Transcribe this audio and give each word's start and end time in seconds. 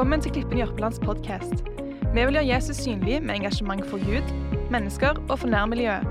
Velkommen 0.00 0.22
til 0.24 0.32
Klippen 0.32 0.56
Jørpelands 0.58 0.98
podkast. 1.04 1.58
Vi 2.14 2.22
vil 2.24 2.32
gjøre 2.32 2.46
Jesus 2.48 2.78
synlig 2.80 3.18
med 3.20 3.34
engasjement 3.34 3.82
for 3.90 4.00
Gud, 4.00 4.30
mennesker 4.72 5.18
og 5.28 5.34
for 5.42 5.52
nærmiljøet. 5.52 6.06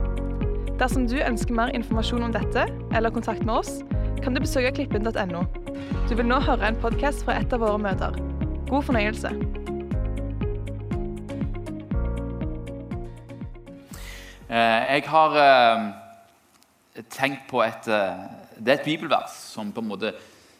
Dersom 0.77 1.07
du 1.09 1.15
ønsker 1.17 1.55
mer 1.57 1.73
informasjon 1.73 2.27
om 2.27 2.35
dette 2.35 2.67
eller 2.93 3.09
kontakt 3.09 3.41
med 3.41 3.53
oss, 3.55 3.71
kan 4.21 4.37
du 4.37 4.43
besøke 4.43 4.75
klippen.no. 4.77 5.41
Du 6.05 6.13
vil 6.13 6.29
nå 6.29 6.37
høre 6.37 6.69
en 6.69 6.77
podkast 6.77 7.25
fra 7.25 7.39
et 7.41 7.49
av 7.49 7.65
våre 7.65 7.81
møter. 7.81 8.13
God 8.69 8.85
fornøyelse. 8.91 9.33
Eh, 14.53 14.81
Jeg 14.93 15.03
har 15.09 15.41
eh, 15.47 15.89
tenkt 17.09 17.49
på 17.49 17.65
et 17.65 17.89
eh, 17.89 18.27
Det 18.59 18.69
er 18.69 18.83
et 18.83 18.85
bibelvers 18.85 19.33
som 19.49 19.73
på 19.73 19.81
en 19.81 19.95
måte 19.97 20.13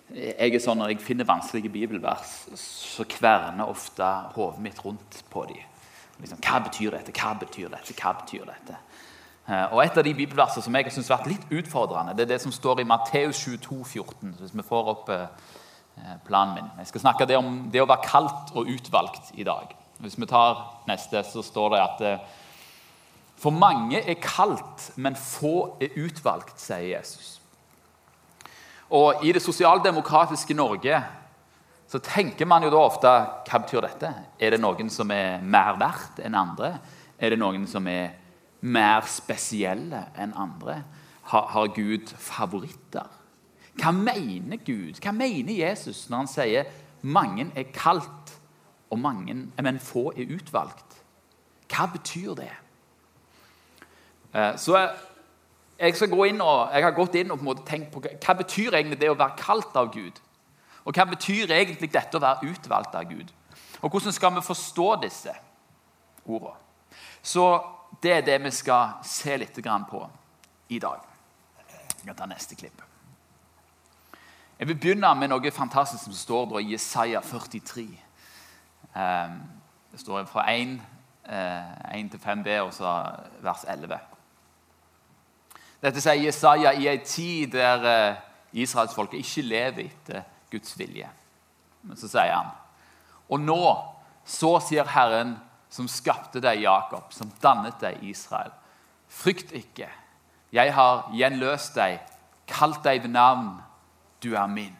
Jeg 0.09 0.55
er 0.55 0.61
sånn 0.63 0.79
Når 0.81 0.95
jeg 0.95 1.03
finner 1.05 1.27
vanskelige 1.27 1.69
bibelvers, 1.69 2.47
så 2.57 3.05
kverner 3.05 3.69
ofte 3.69 4.05
hodet 4.33 4.63
mitt 4.63 4.79
rundt 4.85 5.19
på 5.29 5.45
dem. 5.45 5.61
Liksom, 6.19 6.39
hva 6.43 6.59
betyr 6.65 6.95
dette? 6.97 7.13
Hva 7.15 7.35
betyr 7.39 7.69
dette? 7.69 7.93
Hva 7.93 8.15
betyr 8.17 8.47
dette? 8.49 8.77
Eh, 9.47 9.73
Og 9.73 9.83
Et 9.83 9.97
av 9.97 10.03
de 10.03 10.13
bibelversene 10.13 10.63
som 10.63 10.75
jeg 10.75 10.85
har 10.85 10.91
har 10.91 11.17
vært 11.17 11.27
litt 11.27 11.45
utfordrende, 11.51 12.15
det 12.15 12.25
er 12.25 12.33
det 12.33 12.41
som 12.41 12.51
står 12.51 12.81
i 12.81 12.83
Matteus 12.89 13.37
22, 13.37 13.83
14. 13.85 14.35
Hvis 14.39 14.55
vi 14.55 14.61
får 14.61 14.89
opp 14.89 15.09
eh, 15.09 15.27
planen 16.25 16.55
min. 16.55 16.71
Jeg 16.77 16.87
skal 16.87 17.01
snakke 17.01 17.37
om 17.37 17.69
det 17.71 17.81
å 17.81 17.87
være 17.87 18.03
kalt 18.03 18.51
og 18.55 18.67
utvalgt 18.67 19.31
i 19.35 19.43
dag. 19.43 19.75
Hvis 19.99 20.17
vi 20.17 20.25
tar 20.25 20.81
neste, 20.87 21.23
så 21.23 21.41
står 21.43 21.69
det 21.69 21.79
at 21.81 22.01
eh, 22.01 22.19
for 23.37 23.51
mange 23.51 24.01
er 24.01 24.19
kalt, 24.19 24.91
men 24.97 25.15
få 25.15 25.77
er 25.81 25.95
utvalgt, 25.95 26.59
sier 26.59 26.97
Jesus. 26.97 27.38
Og 28.89 29.25
I 29.25 29.31
det 29.31 29.41
sosialdemokratiske 29.41 30.53
Norge 30.57 31.01
så 31.89 31.99
tenker 32.05 32.45
man 32.45 32.63
jo 32.65 32.71
da 32.73 32.81
ofte 32.81 33.09
hva 33.49 33.59
betyr 33.61 33.85
dette? 33.85 34.09
Er 34.39 34.53
det 34.53 34.61
noen 34.61 34.89
som 34.93 35.09
er 35.13 35.41
mer 35.41 35.77
verdt 35.81 36.21
enn 36.25 36.37
andre? 36.37 36.75
Er 37.17 37.33
det 37.33 37.39
noen 37.41 37.65
som 37.69 37.87
er 37.89 38.11
mer 38.61 39.05
spesielle 39.09 40.03
enn 40.17 40.35
andre? 40.37 40.83
Har, 41.29 41.47
har 41.53 41.71
Gud 41.73 42.13
favoritter? 42.17 43.09
Hva 43.79 43.93
mener 43.95 44.61
Gud? 44.65 44.99
Hva 45.01 45.13
mener 45.15 45.53
Jesus 45.53 46.07
når 46.09 46.23
han 46.23 46.31
sier 46.31 46.71
mange 47.01 47.47
er 47.55 47.69
kalt, 47.73 48.35
og 48.89 48.97
mange, 48.99 49.35
men 49.61 49.77
få 49.79 50.09
er 50.17 50.31
utvalgt? 50.33 50.97
Hva 51.69 51.85
betyr 51.93 52.33
det? 52.37 52.53
Eh, 54.33 54.57
Så 54.57 54.77
jeg, 55.79 55.95
skal 55.95 56.11
gå 56.11 56.25
inn 56.29 56.41
og, 56.43 56.69
jeg 56.73 56.83
har 56.83 56.95
gått 56.95 57.15
inn 57.15 57.31
og 57.31 57.39
på 57.39 57.45
en 57.45 57.49
måte 57.51 57.65
tenkt 57.67 57.91
på 57.93 58.01
hva, 58.03 58.35
betyr 58.41 58.75
egentlig 58.75 58.99
det 58.99 59.11
å 59.11 59.17
være 59.17 59.37
kalt 59.39 59.75
av 59.79 59.91
Gud. 59.93 60.19
Og 60.83 60.95
hva 60.95 61.05
betyr 61.07 61.51
egentlig 61.55 61.91
dette 61.93 62.17
å 62.17 62.23
være 62.23 62.49
utvalgt 62.51 62.95
av 62.95 63.07
Gud? 63.09 63.31
Og 63.79 63.91
hvordan 63.91 64.15
skal 64.15 64.35
vi 64.35 64.43
forstå 64.43 64.89
disse 65.03 65.35
ordene? 66.25 66.57
Så 67.23 67.45
det 68.03 68.11
er 68.13 68.25
det 68.25 68.37
vi 68.43 68.51
skal 68.51 68.99
se 69.03 69.37
litt 69.37 69.55
på 69.89 70.03
i 70.69 70.79
dag. 70.79 70.99
Jeg 71.99 72.05
kan 72.05 72.15
ta 72.15 72.25
neste 72.25 72.55
klipp. 72.55 72.81
Jeg 74.59 74.67
vil 74.67 74.75
begynne 74.75 75.15
med 75.15 75.29
noe 75.31 75.51
fantastisk 75.51 76.03
som 76.03 76.13
står 76.13 76.45
der 76.45 76.59
i 76.59 76.71
Jesaja 76.73 77.21
43. 77.21 77.87
Eh, 78.95 79.29
Det 79.91 79.99
står 79.99 80.25
fra 80.25 80.43
1, 80.51 80.81
eh, 81.25 81.97
1 81.97 82.11
til 82.11 82.19
5b 82.19 82.61
og 82.61 82.73
så 82.73 83.11
vers 83.41 83.63
11. 83.67 83.99
Dette 85.79 86.01
sier 86.03 86.19
Jesaja 86.19 86.73
i 86.75 86.89
en 86.91 87.05
tid 87.07 87.53
der 87.55 87.85
eh, 87.87 88.17
israelsfolket 88.63 89.21
ikke 89.21 89.45
lever 89.47 89.85
etter 89.85 90.25
Guds 90.51 90.75
vilje. 90.79 91.07
Men 91.87 91.99
så 91.99 92.09
sier 92.11 92.33
han 92.33 92.51
Og 93.29 93.39
nå, 93.39 93.61
så 94.25 94.57
sier 94.65 94.89
Herren, 94.89 95.37
som 95.69 95.87
skapte 95.87 96.41
deg, 96.41 96.63
Jakob, 96.65 97.13
som 97.13 97.29
dannet 97.43 97.77
deg, 97.81 98.01
Israel. 98.09 98.51
Frykt 99.09 99.53
ikke. 99.53 99.87
Jeg 100.51 100.73
har 100.73 101.09
gjenløst 101.13 101.77
deg, 101.77 101.99
kalt 102.49 102.81
deg 102.83 103.03
ved 103.05 103.13
navn. 103.13 103.59
Du 104.23 104.33
er 104.33 104.49
min. 104.49 104.73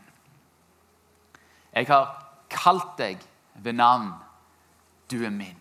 Jeg 1.76 1.88
har 1.88 2.10
kalt 2.50 2.98
deg 2.98 3.22
ved 3.54 3.78
navn. 3.78 4.12
Du 5.12 5.22
er 5.22 5.34
min. 5.34 5.58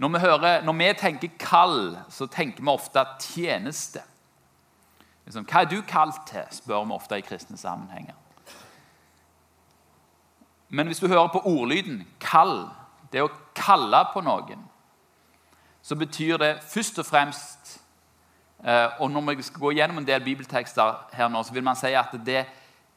Når 0.00 0.08
vi, 0.08 0.18
hører, 0.18 0.62
når 0.64 0.72
vi 0.72 0.92
tenker 0.96 1.28
kall, 1.38 1.98
så 2.08 2.24
tenker 2.26 2.62
vi 2.64 2.72
ofte 2.72 3.02
tjeneste. 3.20 4.00
Liksom, 5.26 5.44
Hva 5.44 5.60
er 5.60 5.68
du 5.68 5.82
kalt 5.84 6.22
til? 6.26 6.46
spør 6.50 6.86
vi 6.88 6.96
ofte 6.96 7.18
i 7.18 7.24
kristne 7.26 7.58
sammenhenger. 7.60 8.16
Men 10.68 10.86
hvis 10.86 10.98
du 10.98 11.08
hører 11.08 11.28
på 11.28 11.42
ordlyden 11.44 12.06
'kall', 12.20 12.70
det 13.12 13.22
å 13.22 13.28
kalle 13.54 14.04
på 14.12 14.20
noen, 14.20 14.64
så 15.82 15.96
betyr 15.96 16.36
det 16.36 16.62
først 16.62 16.98
og 16.98 17.06
fremst 17.06 17.80
eh, 18.64 18.88
Og 19.00 19.10
når 19.10 19.34
vi 19.34 19.42
skal 19.42 19.60
gå 19.60 19.70
gjennom 19.70 19.98
en 19.98 20.06
del 20.06 20.24
bibeltekster 20.24 20.96
her 21.12 21.28
nå, 21.28 21.42
så 21.42 21.52
vil 21.52 21.64
man 21.64 21.76
si 21.76 21.92
at 21.92 22.12
det, 22.26 22.46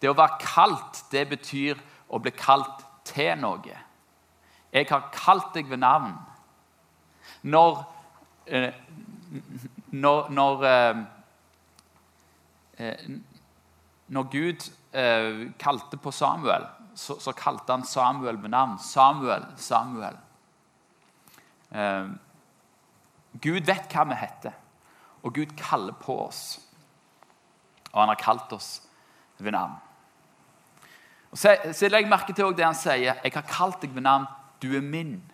det 0.02 0.10
å 0.10 0.16
være 0.16 0.40
kalt, 0.40 1.04
det 1.12 1.30
betyr 1.30 1.76
å 2.10 2.20
bli 2.20 2.32
kalt 2.32 2.86
til 3.04 3.38
noe. 3.38 3.80
Jeg 4.74 4.88
har 4.90 5.10
kalt 5.12 5.54
deg 5.54 5.70
ved 5.70 5.78
navn. 5.78 6.33
Når, 7.44 7.94
eh, 8.48 8.74
når, 9.92 10.30
når, 10.30 10.64
eh, 10.64 10.98
eh, 12.78 13.10
når 14.08 14.24
Gud 14.32 14.70
kalte 15.58 15.98
på 15.98 16.12
Samuel, 16.14 16.68
så, 16.96 17.16
så 17.20 17.32
kalte 17.34 17.74
han 17.74 17.84
Samuel 17.84 18.38
med 18.38 18.52
navn. 18.54 18.76
Samuel, 18.80 19.48
Samuel. 19.58 20.20
Gud 23.42 23.66
vet 23.66 23.90
hva 23.90 24.04
vi 24.06 24.20
heter, 24.20 24.54
og 25.26 25.34
Gud 25.34 25.56
kaller 25.58 25.98
på 25.98 26.20
oss. 26.28 26.44
Og 27.90 28.04
han 28.04 28.14
har 28.14 28.22
kalt 28.22 28.54
oss 28.54 28.84
ved 29.40 29.58
navn. 29.58 29.74
Og 31.34 31.42
så, 31.42 31.56
så 31.74 31.90
Legg 31.90 32.06
merke 32.06 32.38
til 32.38 32.54
det 32.54 32.68
han 32.68 32.78
sier. 32.78 33.18
'Jeg 33.18 33.34
har 33.34 33.50
kalt 33.50 33.82
deg 33.82 33.96
ved 33.96 34.06
navn. 34.06 34.30
Du 34.62 34.76
er 34.78 34.86
min.' 34.86 35.33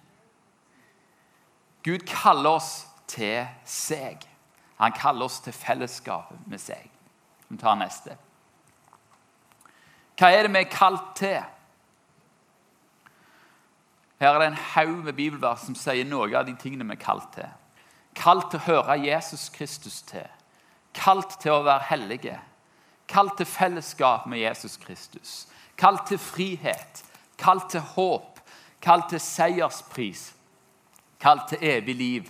Gud 1.84 2.06
kaller 2.08 2.60
oss 2.60 2.88
til 3.08 3.48
seg. 3.66 4.26
Han 4.80 4.96
kaller 4.96 5.26
oss 5.26 5.40
til 5.44 5.54
fellesskapet 5.54 6.48
med 6.48 6.62
seg. 6.62 6.90
Vi 7.50 7.58
tar 7.58 7.78
neste. 7.80 8.16
Hva 10.20 10.30
er 10.36 10.46
det 10.46 10.54
vi 10.54 10.62
er 10.62 10.72
kalt 10.72 11.16
til? 11.16 11.40
Her 14.20 14.36
er 14.36 14.40
det 14.42 14.48
en 14.52 14.64
haug 14.74 14.98
med 15.06 15.16
bibelvers 15.16 15.64
som 15.64 15.76
sier 15.80 16.08
noe 16.08 16.28
av 16.36 16.48
de 16.48 16.56
tingene 16.60 16.88
vi 16.90 16.98
er 16.98 17.04
kalt 17.04 17.30
til. 17.38 17.48
Kalt 18.20 18.50
til 18.52 18.60
å 18.60 18.66
høre 18.66 18.98
Jesus 19.00 19.48
Kristus 19.56 20.02
til. 20.04 20.28
Kalt 20.94 21.38
til 21.40 21.56
å 21.56 21.64
være 21.64 21.88
hellige. 21.88 22.40
Kalt 23.08 23.38
til 23.40 23.48
fellesskap 23.48 24.28
med 24.28 24.44
Jesus 24.44 24.76
Kristus. 24.78 25.48
Kalt 25.80 26.08
til 26.10 26.20
frihet. 26.20 27.04
Kalt 27.40 27.70
til 27.72 27.82
håp. 27.96 28.42
Kalt 28.84 29.08
til 29.14 29.24
seierspris. 29.24 30.34
Kalt 31.20 31.50
til 31.50 31.58
evig 31.62 31.96
liv. 31.96 32.30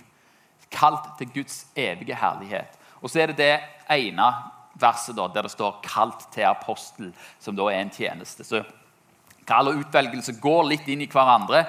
Kalt 0.70 1.12
til 1.18 1.30
Guds 1.34 1.66
evige 1.76 2.14
herlighet. 2.14 2.78
Og 3.00 3.10
så 3.10 3.22
er 3.22 3.30
det 3.30 3.38
det 3.38 3.60
ene 3.90 4.32
verset 4.80 5.16
da, 5.16 5.28
der 5.28 5.42
det 5.42 5.50
står 5.50 5.80
'kalt 5.82 6.32
til 6.32 6.42
apostel', 6.42 7.12
som 7.38 7.56
da 7.56 7.62
er 7.62 7.80
en 7.80 7.90
tjeneste. 7.90 8.44
Så 8.44 8.64
Kall 9.46 9.68
og 9.68 9.74
utvelgelse 9.74 10.36
går 10.40 10.62
litt 10.68 10.88
inn 10.88 11.00
i 11.00 11.08
hverandre, 11.10 11.64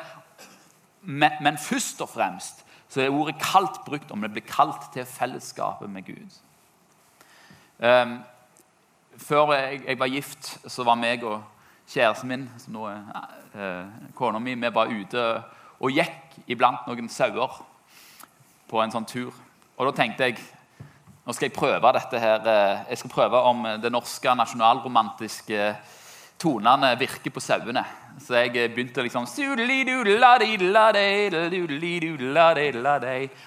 men, 1.01 1.31
men 1.41 1.57
først 1.57 2.01
og 2.01 2.09
fremst 2.09 2.65
så 2.89 3.01
er 3.01 3.09
ordet 3.09 3.35
'kalt' 3.35 3.85
brukt 3.85 4.11
om 4.11 4.21
det 4.21 4.31
blir 4.31 4.45
kalt 4.45 4.93
til 4.93 5.05
fellesskapet 5.05 5.89
med 5.89 6.05
Gud. 6.05 6.39
Um, 7.79 8.19
før 9.17 9.53
jeg, 9.53 9.81
jeg, 9.87 9.99
var 9.99 10.07
gift, 10.07 10.57
så 10.67 10.83
var 10.83 10.95
meg 10.95 11.23
og 11.23 11.43
kjæresten 11.87 12.29
min, 12.29 12.49
som 12.57 12.73
nå 12.73 12.85
er 12.85 12.99
uh, 13.55 13.87
kona 14.15 14.39
mi, 14.39 14.53
vi 14.53 14.73
var 14.73 14.85
ute 14.91 15.43
og 15.81 15.93
gikk 15.95 16.41
iblant 16.53 16.85
noen 16.87 17.09
sauer 17.09 17.61
på 18.69 18.81
en 18.81 18.93
sånn 18.93 19.07
tur. 19.09 19.33
Og 19.77 19.89
da 19.89 19.95
tenkte 19.97 20.29
jeg 20.29 20.37
nå 21.21 21.33
skal 21.37 21.51
jeg 21.51 21.53
prøve 21.53 21.91
dette 21.93 22.19
her. 22.19 22.47
Jeg 22.89 22.97
skal 22.97 23.11
prøve 23.13 23.41
om 23.45 23.65
det 23.81 23.91
norske 23.93 24.33
nasjonalromantiske 24.35 25.67
tonene 26.41 26.95
virker 26.97 27.33
på 27.33 27.43
sauene. 27.43 27.83
Så 28.19 28.39
jeg 28.41 28.71
begynte 28.73 29.03
liksom 29.05 29.27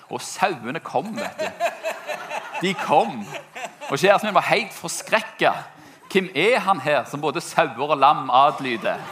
Og 0.09 0.23
sauene 0.23 0.81
kom, 0.81 1.11
vet 1.19 1.43
du. 1.43 1.49
De 2.63 2.75
kom. 2.79 3.25
Og 3.91 3.99
kjæresten 3.99 4.31
min 4.31 4.39
var 4.39 4.47
helt 4.53 4.73
forskrekka. 4.73 5.53
Hvem 6.13 6.31
er 6.35 6.61
han 6.63 6.81
her 6.81 7.05
som 7.11 7.21
både 7.21 7.43
sauer 7.43 7.91
og 7.91 7.99
lam 7.99 8.31
adlyder? 8.31 9.03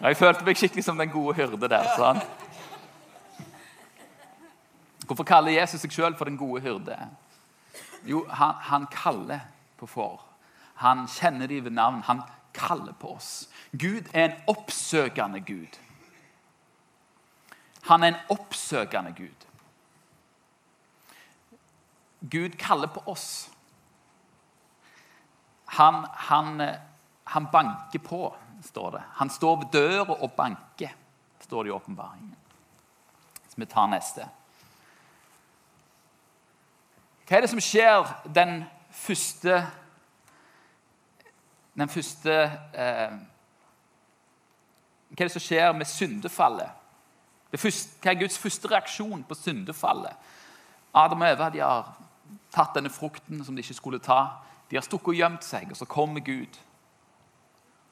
Jeg 0.00 0.16
følte 0.16 0.44
meg 0.44 0.58
skikkelig 0.60 0.84
som 0.84 0.98
den 1.00 1.08
gode 1.08 1.38
hyrde 1.38 1.68
der. 1.72 1.86
sånn. 1.96 2.20
Hvorfor 5.06 5.24
kaller 5.24 5.54
Jesus 5.54 5.80
seg 5.80 5.94
sjøl 5.94 6.16
for 6.18 6.28
den 6.28 6.36
gode 6.36 6.60
hyrde? 6.60 6.98
Jo, 8.04 8.26
han, 8.28 8.54
han, 8.68 8.86
kaller 8.92 9.46
på 9.80 9.88
får. 9.88 10.20
Han 10.82 11.06
kjenner 11.08 11.48
de 11.48 11.62
ved 11.64 11.72
navn. 11.72 12.02
Han 12.06 12.22
kaller 12.52 12.92
på 12.92 13.14
oss. 13.16 13.48
Gud 13.72 14.10
er 14.12 14.28
en 14.28 14.36
oppsøkende 14.52 15.40
Gud. 15.40 15.80
Han 17.88 18.02
er 18.02 18.12
en 18.12 18.22
oppsøkende 18.34 19.14
Gud. 19.16 19.46
Gud 22.20 22.58
kaller 22.58 22.90
på 22.92 23.00
oss. 23.06 23.48
Han, 25.78 26.04
han, 26.28 26.60
han 27.24 27.48
banker 27.52 27.98
på, 27.98 28.34
står 28.64 28.90
det. 28.90 29.02
Han 29.12 29.30
står 29.30 29.56
ved 29.56 29.72
døra 29.72 30.16
og 30.16 30.32
banker, 30.32 30.92
står 31.40 31.64
det 31.64 31.70
i 31.70 31.76
åpenbaringen. 31.76 32.36
Så 33.48 33.56
vi 33.56 33.66
tar 33.66 33.86
neste. 33.90 34.28
Hva 37.26 37.36
er 37.36 37.42
det 37.42 37.50
som 37.50 37.60
skjer 37.62 38.06
den 38.34 38.60
første 38.94 39.66
Den 41.76 41.90
første 41.92 42.32
eh, 42.72 43.16
Hva 45.10 45.18
er 45.18 45.26
det 45.26 45.34
som 45.34 45.42
skjer 45.44 45.74
med 45.76 45.88
syndefallet? 45.90 46.70
Første, 47.56 47.98
hva 48.02 48.12
er 48.12 48.20
Guds 48.20 48.38
første 48.38 48.68
reaksjon 48.68 49.24
på 49.24 49.36
syndefallet? 49.36 50.12
Adam 50.96 51.22
og 51.22 51.28
Eva 51.28 51.48
de 51.52 51.60
har 51.60 51.92
tatt 52.52 52.74
denne 52.76 52.92
frukten 52.92 53.44
som 53.44 53.56
de 53.56 53.64
ikke 53.64 53.76
skulle 53.76 54.00
ta. 54.02 54.38
De 54.70 54.76
har 54.76 54.84
stukket 54.84 55.12
og 55.12 55.20
gjemt 55.20 55.44
seg, 55.44 55.70
og 55.70 55.78
så 55.78 55.88
kommer 55.88 56.24
Gud. 56.24 56.58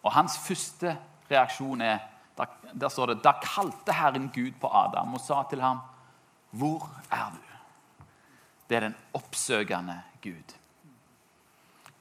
Og 0.05 0.13
hans 0.13 0.37
første 0.39 0.99
reaksjon 1.31 1.81
er 1.81 1.99
Der, 2.35 2.47
der 2.75 2.89
står 2.89 3.07
det 3.07 3.25
Da 3.25 3.33
kalte 3.39 3.93
Herren 3.95 4.31
Gud 4.35 4.57
på 4.61 4.67
Adam 4.67 5.15
og 5.15 5.21
sa 5.21 5.43
til 5.51 5.61
ham, 5.61 5.79
'Hvor 6.53 6.91
er 7.11 7.31
du?' 7.31 7.55
Det 8.69 8.77
er 8.77 8.81
den 8.81 8.97
oppsøkende 9.15 10.03
Gud. 10.23 10.55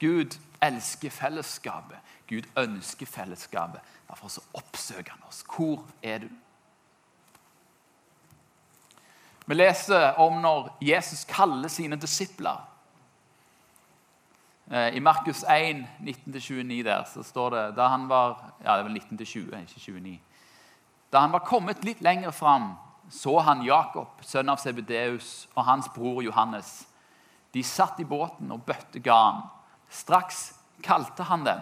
Gud 0.00 0.38
elsker 0.62 1.10
fellesskapet. 1.10 1.96
Gud 2.28 2.42
ønsker 2.58 3.06
fellesskapet. 3.06 3.80
Derfor 4.08 4.28
så 4.28 4.40
oppsøker 4.54 5.12
han 5.12 5.22
oss. 5.28 5.44
Hvor 5.56 5.84
er 6.02 6.18
du? 6.18 6.28
Vi 9.46 9.54
leser 9.54 10.16
om 10.16 10.40
når 10.40 10.78
Jesus 10.82 11.24
kaller 11.24 11.68
sine 11.68 11.96
disipler. 11.96 12.68
Eh, 14.70 14.96
I 14.96 15.00
Markus 15.00 15.44
1, 15.44 15.86
19-29 16.00 16.82
der, 16.82 17.04
så 17.04 17.22
står 17.22 17.50
det 17.50 17.64
da 17.76 17.88
han 17.92 18.08
var 18.08 18.38
ja, 18.64 18.76
det 18.76 18.84
var 18.86 18.90
19-20, 18.90 19.60
ikke 19.60 19.80
29. 19.80 20.20
Da 21.12 21.20
han 21.20 21.32
var 21.32 21.44
kommet 21.44 21.84
litt 21.84 22.00
lenger 22.00 22.30
fram, 22.30 22.72
så 23.10 23.38
han 23.44 23.62
Jakob, 23.62 24.08
sønn 24.24 24.48
av 24.48 24.62
Sebedeus, 24.62 25.46
og 25.54 25.66
hans 25.68 25.90
bror 25.92 26.22
Johannes. 26.24 26.86
De 27.52 27.62
satt 27.62 28.00
i 28.00 28.08
båten 28.08 28.50
og 28.50 28.64
bøtte 28.64 29.02
garn. 29.04 29.44
Straks 29.92 30.54
kalte 30.82 31.28
han 31.28 31.44
dem. 31.44 31.60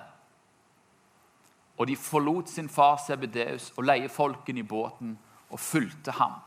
Og 1.76 1.90
de 1.90 1.98
forlot 1.98 2.48
sin 2.48 2.70
far 2.70 3.00
Sebedeus 3.02 3.72
og 3.76 3.84
leiefolkene 3.84 4.62
i 4.62 4.68
båten 4.68 5.16
og 5.50 5.60
fulgte 5.60 6.14
ham. 6.16 6.38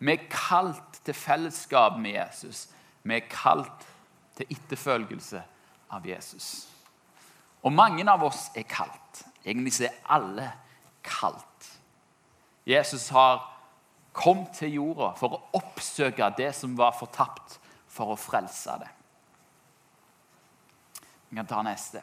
Vi 0.00 0.12
er 0.16 0.28
kalt 0.32 0.98
til 1.04 1.14
fellesskap 1.14 1.96
med 2.00 2.18
Jesus. 2.18 2.66
Vi 3.06 3.14
er 3.14 3.30
kalt 3.30 3.86
til 4.36 4.50
etterfølgelse 4.50 5.44
av 5.90 6.06
Jesus. 6.06 6.68
Og 7.62 7.72
mange 7.72 8.06
av 8.08 8.22
oss 8.24 8.48
er 8.56 8.66
kalt. 8.68 9.24
Egentlig 9.44 9.86
er 9.88 9.96
alle 10.08 10.50
kalt. 11.04 11.70
Jesus 12.68 13.08
har 13.14 13.42
kommet 14.12 14.54
til 14.58 14.76
jorda 14.78 15.12
for 15.18 15.36
å 15.36 15.42
oppsøke 15.58 16.32
det 16.38 16.52
som 16.56 16.76
var 16.78 16.96
fortapt, 16.96 17.58
for 17.90 18.12
å 18.12 18.18
frelse 18.18 18.76
det. 18.80 18.88
Vi 21.30 21.38
kan 21.38 21.48
ta 21.48 21.60
neste. 21.66 22.02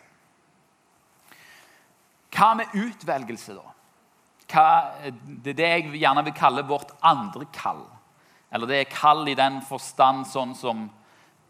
Hva 2.34 2.54
med 2.60 2.76
utvelgelse, 2.76 3.56
da? 3.58 3.74
hva, 4.52 4.66
det 5.44 5.54
er 5.54 5.58
det 5.58 5.70
jeg 5.70 6.02
gjerne 6.02 6.24
vil 6.28 6.36
kalle 6.36 6.66
vårt 6.68 6.94
andre 7.06 7.48
kall. 7.56 7.84
Eller 8.52 8.70
det 8.70 8.80
er 8.82 8.92
kall 8.92 9.28
i 9.28 9.36
den 9.36 9.60
forstand 9.68 10.28
sånn 10.30 10.54
som 10.56 10.86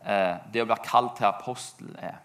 eh, 0.02 0.38
det 0.52 0.64
å 0.64 0.70
være 0.70 0.86
kalt 0.86 1.18
til 1.20 1.30
apostel 1.30 1.92
er. 2.02 2.18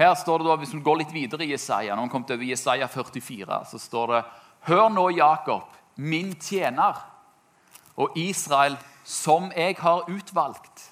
Her 0.00 0.14
står 0.16 0.38
det 0.40 0.48
da, 0.48 0.56
Hvis 0.56 0.72
vi 0.72 0.80
går 0.80 1.02
litt 1.02 1.12
videre 1.12 1.44
i 1.44 1.52
Jesaja, 1.52 1.96
når 1.96 2.08
kommer 2.08 2.30
til 2.30 2.46
Jesaja 2.48 2.88
44, 2.88 3.64
så 3.68 3.78
står 3.78 4.14
det 4.14 4.20
Hør 4.68 4.88
nå, 4.92 5.10
Jakob, 5.12 5.68
min 5.96 6.32
tjener, 6.40 6.96
og 8.00 8.16
Israel, 8.16 8.78
som 9.04 9.50
jeg 9.52 9.76
har 9.80 10.08
utvalgt. 10.08 10.86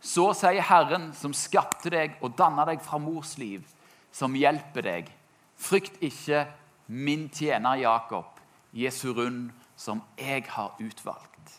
Så 0.00 0.30
sier 0.36 0.64
Herren, 0.64 1.10
som 1.16 1.32
skapte 1.36 1.92
deg 1.92 2.18
og 2.20 2.34
danna 2.36 2.66
deg 2.68 2.82
fra 2.84 3.00
mors 3.00 3.36
liv, 3.40 3.64
som 4.12 4.36
hjelper 4.36 4.84
deg. 4.84 5.08
Frykt 5.56 5.96
ikke 6.04 6.44
min 6.92 7.30
tjener 7.32 7.80
Jakob, 7.80 8.28
Jesu 8.76 9.14
rund, 9.16 9.48
som 9.76 10.02
jeg 10.20 10.44
har 10.52 10.76
utvalgt. 10.80 11.56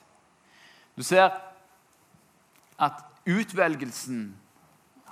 Du 0.97 1.01
ser 1.05 1.33
at 2.77 3.01
utvelgelsen 3.25 4.29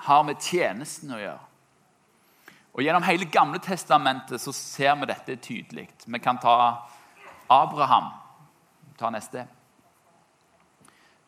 har 0.05 0.23
med 0.25 0.41
tjenesten 0.41 1.13
å 1.13 1.21
gjøre. 1.21 1.54
Og 2.75 2.83
Gjennom 2.83 3.05
hele 3.07 3.25
Gamle 3.31 3.59
testamentet 3.63 4.41
så 4.43 4.51
ser 4.51 4.97
vi 4.99 5.07
dette 5.07 5.37
tydelig. 5.39 5.87
Vi 6.05 6.19
kan 6.19 6.39
ta 6.43 6.83
Abraham. 7.49 8.09
Ta 8.99 9.09
neste. 9.09 9.45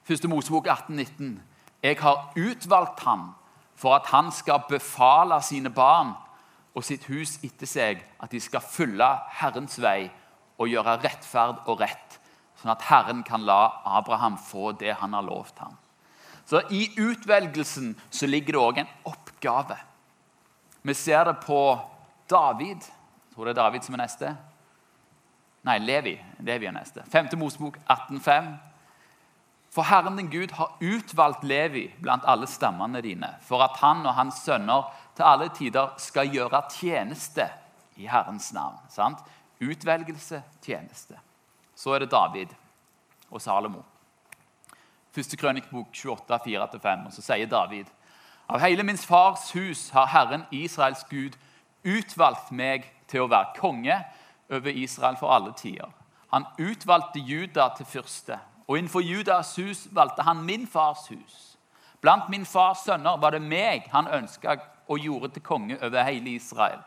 Første 0.04 0.28
Mosebok 0.28 0.68
18-19. 0.68 1.38
Jeg 1.84 2.00
har 2.02 2.34
utvalgt 2.36 3.00
ham 3.08 3.30
for 3.76 3.96
at 3.96 4.12
han 4.12 4.32
skal 4.32 4.66
befale 4.70 5.40
sine 5.42 5.72
barn 5.72 6.16
og 6.76 6.84
sitt 6.84 7.08
hus 7.08 7.38
etter 7.46 7.70
seg, 7.70 8.04
at 8.20 8.32
de 8.32 8.42
skal 8.44 8.62
følge 8.62 9.08
Herrens 9.40 9.80
vei 9.82 10.10
og 10.58 10.68
gjøre 10.68 11.00
rettferd 11.04 11.64
og 11.70 11.80
rett, 11.80 12.20
sånn 12.60 12.74
at 12.74 12.88
Herren 12.90 13.24
kan 13.24 13.46
la 13.48 13.80
Abraham 13.86 14.36
få 14.42 14.74
det 14.78 14.98
han 15.00 15.16
har 15.16 15.24
lovt 15.24 15.62
ham. 15.64 15.78
Så 16.48 16.64
I 16.72 16.90
utvelgelsen 16.98 17.94
så 18.10 18.28
ligger 18.28 18.56
det 18.56 18.64
òg 18.64 18.82
en 18.82 18.92
oppgave. 19.10 19.78
Vi 20.88 20.94
ser 20.94 21.26
det 21.26 21.34
på 21.44 21.80
David. 22.30 22.78
Jeg 22.78 23.36
tror 23.36 23.46
det 23.46 23.52
er 23.52 23.60
David 23.60 23.84
som 23.84 23.96
er 23.98 24.02
neste. 24.06 24.30
Nei, 25.68 25.82
Levi. 25.84 26.14
Levi 26.48 26.70
er 26.70 26.76
neste. 26.76 27.04
5. 27.12 27.34
Mosebok 27.36 27.76
18,5. 27.92 28.54
For 29.76 29.84
Herren 29.84 30.16
din 30.16 30.30
Gud 30.32 30.54
har 30.56 30.78
utvalgt 30.80 31.44
Levi 31.44 31.90
blant 32.00 32.24
alle 32.26 32.48
stammene 32.48 33.02
dine, 33.04 33.34
for 33.44 33.62
at 33.66 33.76
han 33.82 34.06
og 34.08 34.16
hans 34.16 34.40
sønner 34.46 34.88
til 35.18 35.28
alle 35.28 35.50
tider 35.54 35.92
skal 36.00 36.32
gjøre 36.32 36.64
tjeneste 36.72 37.50
i 38.00 38.08
Herrens 38.08 38.54
navn. 38.56 38.80
Sant? 38.90 39.20
Utvelgelse, 39.60 40.40
tjeneste. 40.64 41.20
Så 41.76 41.94
er 41.94 42.06
det 42.06 42.12
David 42.16 42.56
og 43.30 43.44
Salomo. 43.44 43.84
Første 45.12 45.38
krønikebok 45.38 45.92
28, 45.92 46.40
4-5. 46.48 47.06
Og 47.10 47.14
så 47.14 47.28
sier 47.28 47.52
David.: 47.52 47.92
Av 48.48 48.60
hele 48.60 48.84
min 48.84 48.98
fars 48.98 49.56
hus 49.56 49.90
har 49.92 50.08
Herren 50.08 50.46
Israels 50.52 51.04
Gud 51.10 51.36
utvalgt 51.84 52.52
meg 52.52 52.86
til 53.12 53.26
å 53.26 53.32
være 53.32 53.58
konge 53.60 53.98
over 54.48 54.72
Israel 54.72 55.18
for 55.20 55.34
alle 55.36 55.52
tider. 55.60 55.92
Han 56.32 56.48
utvalgte 56.60 57.20
Juda 57.20 57.70
til 57.76 57.86
fyrste, 57.86 58.40
og 58.68 58.78
innenfor 58.78 59.04
Judas 59.04 59.56
hus 59.60 59.88
valgte 59.92 60.24
han 60.24 60.46
min 60.48 60.68
fars 60.68 61.08
hus. 61.12 61.58
Blant 62.02 62.30
min 62.30 62.46
fars 62.46 62.86
sønner 62.88 63.20
var 63.20 63.36
det 63.36 63.44
meg 63.44 63.90
han 63.92 64.08
ønska 64.08 64.58
og 64.88 65.04
gjorde 65.04 65.34
til 65.36 65.44
konge 65.44 65.80
over 65.84 66.08
hele 66.08 66.36
Israel. 66.40 66.80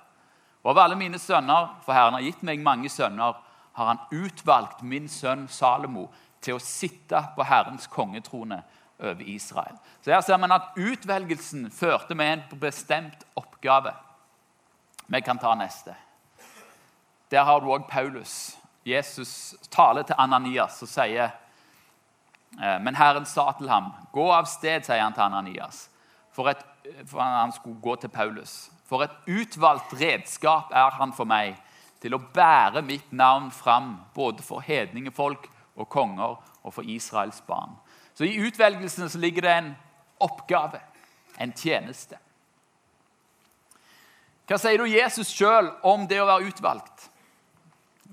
Og 0.64 0.72
av 0.72 0.84
alle 0.84 0.96
mine 0.96 1.18
sønner, 1.18 1.74
for 1.84 1.92
Herren 1.92 2.16
har 2.16 2.24
gitt 2.24 2.42
meg 2.44 2.60
mange 2.64 2.88
sønner, 2.88 3.36
har 3.72 3.86
han 3.86 4.00
utvalgt 4.12 4.82
min 4.82 5.08
sønn 5.08 5.46
Salomo 5.48 6.08
til 6.40 6.56
å 6.56 6.62
sitte 6.64 7.20
på 7.36 7.44
Herrens 7.44 7.88
kongetrone 7.88 8.62
over 9.00 9.20
Israel. 9.20 9.76
Så 10.02 10.12
Her 10.12 10.20
ser 10.20 10.36
man 10.36 10.52
at 10.52 10.62
utvelgelsen 10.76 11.70
førte 11.70 12.14
med 12.14 12.32
en 12.32 12.60
bestemt 12.60 13.24
oppgave. 13.36 13.92
Vi 15.06 15.20
kan 15.20 15.38
ta 15.38 15.54
neste. 15.54 15.94
Der 17.30 17.44
har 17.44 17.60
du 17.60 17.70
òg 17.70 17.88
Paulus. 17.90 18.56
Jesus 18.86 19.54
taler 19.70 20.02
til 20.02 20.14
Ananias 20.18 20.82
og 20.82 20.88
sier 20.88 21.30
eh, 22.60 22.78
Men 22.80 22.96
Herren 22.96 23.26
sa 23.26 23.52
til 23.58 23.68
ham, 23.68 23.92
'Gå 24.12 24.30
av 24.32 24.44
sted', 24.44 24.84
sier 24.84 25.02
han 25.02 25.12
til 25.12 25.22
Ananias. 25.22 25.90
For 26.32 26.48
et 26.48 26.64
for 27.06 27.20
han 27.20 27.52
skulle 27.52 27.80
gå 27.80 27.96
til 27.96 28.08
Paulus. 28.08 28.70
For 28.86 29.04
et 29.04 29.28
utvalgt 29.28 29.94
redskap 30.00 30.72
er 30.72 30.96
han 30.98 31.12
for 31.12 31.28
meg 31.28 31.58
til 32.00 32.16
å 32.16 32.22
bære 32.34 32.82
mitt 32.86 33.12
navn 33.12 33.50
fram 33.54 33.98
både 34.14 34.42
for 34.42 34.64
hedningefolk 34.64 35.46
og 35.76 35.88
konger 35.92 36.38
og 36.62 36.74
for 36.74 36.82
Israels 36.82 37.40
barn. 37.46 37.76
Så 38.20 38.24
I 38.24 38.36
utvelgelsen 38.36 39.10
så 39.10 39.18
ligger 39.18 39.42
det 39.42 39.52
en 39.52 39.68
oppgave, 40.20 40.80
en 41.40 41.54
tjeneste. 41.56 42.18
Hva 44.44 44.58
sier 44.60 44.76
du 44.76 44.84
Jesus 44.92 45.30
sjøl 45.32 45.70
om 45.88 46.04
det 46.04 46.18
å 46.20 46.26
være 46.28 46.50
utvalgt? 46.50 47.06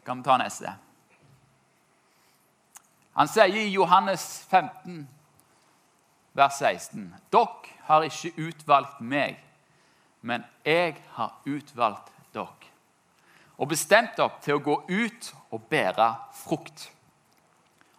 Kan 0.07 0.21
vi 0.21 0.29
ta 0.29 0.37
neste? 0.39 0.71
Han 3.19 3.27
sier 3.27 3.51
i 3.51 3.67
Johannes 3.73 4.23
15 4.47 5.03
vers 6.39 6.55
16. 6.63 7.11
Dere 7.27 7.75
har 7.91 8.07
ikke 8.07 8.47
utvalgt 8.47 9.03
meg, 9.03 9.43
men 10.23 10.47
jeg 10.63 11.01
har 11.19 11.35
utvalgt 11.43 12.15
dere. 12.31 12.71
Og 13.59 13.75
bestemt 13.75 14.15
dere 14.15 14.39
til 14.39 14.55
å 14.55 14.67
gå 14.71 14.83
ut 14.87 15.33
og 15.51 15.67
bære 15.67 16.13
frukt. 16.47 16.93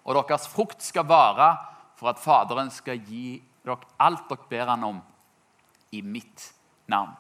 Og 0.09 0.17
deres 0.17 0.49
frukt 0.49 0.81
skal 0.81 1.05
vare 1.05 1.59
for 1.99 2.13
at 2.13 2.21
Faderen 2.23 2.71
skal 2.73 3.01
gi 3.03 3.41
dere 3.67 3.83
alt 4.01 4.29
dere 4.31 4.49
ber 4.49 4.71
han 4.71 4.85
om 4.87 5.01
i 5.91 6.03
mitt 6.03 6.53
navn. 6.87 7.13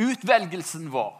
Utvelgelsen 0.00 0.88
vår 0.92 1.16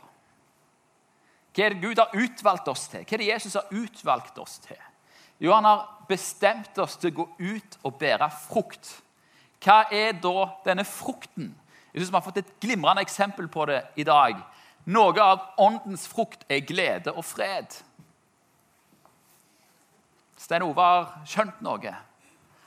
Hva 1.50 1.64
er 1.66 1.74
det 1.74 1.82
Gud 1.82 1.98
har 1.98 2.14
utvalgt 2.14 2.68
oss 2.70 2.86
til? 2.88 3.02
Hva 3.02 3.16
er 3.16 3.22
det 3.22 3.30
Jesus 3.32 3.56
har 3.58 3.72
utvalgt 3.74 4.38
oss 4.38 4.60
til? 4.62 4.78
Jo, 5.40 5.54
han 5.56 5.66
har 5.66 5.86
bestemt 6.08 6.78
oss 6.78 6.98
til 7.00 7.10
å 7.10 7.16
gå 7.22 7.26
ut 7.40 7.78
og 7.82 7.96
bære 7.98 8.28
frukt. 8.44 8.92
Hva 9.64 9.82
er 9.90 10.14
da 10.20 10.46
denne 10.66 10.84
frukten? 10.86 11.50
Jeg 11.90 12.00
synes 12.00 12.10
Vi 12.12 12.16
har 12.16 12.24
fått 12.24 12.42
et 12.42 12.52
glimrende 12.60 13.02
eksempel 13.02 13.48
på 13.48 13.66
det 13.66 13.82
i 13.96 14.04
dag. 14.06 14.38
Noe 14.86 15.20
av 15.20 15.40
åndens 15.58 16.06
frukt 16.08 16.44
er 16.48 16.62
glede 16.64 17.12
og 17.12 17.24
fred. 17.24 17.74
Stein 20.38 20.62
Ove 20.64 20.80
har 20.86 21.10
skjønt 21.28 21.58
noe. 21.60 21.92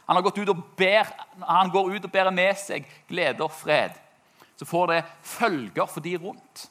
Han, 0.05 0.15
har 0.15 0.24
gått 0.24 0.38
ut 0.38 0.51
og 0.51 0.63
ber, 0.77 1.10
han 1.48 1.72
går 1.72 1.95
ut 1.95 2.05
og 2.05 2.12
bærer 2.12 2.36
med 2.36 2.57
seg 2.60 2.88
glede 3.07 3.43
og 3.43 3.51
fred. 3.55 3.95
Så 4.60 4.67
får 4.67 4.91
det 4.91 5.01
følger 5.24 5.89
for 5.89 6.03
de 6.03 6.17
rundt. 6.17 6.67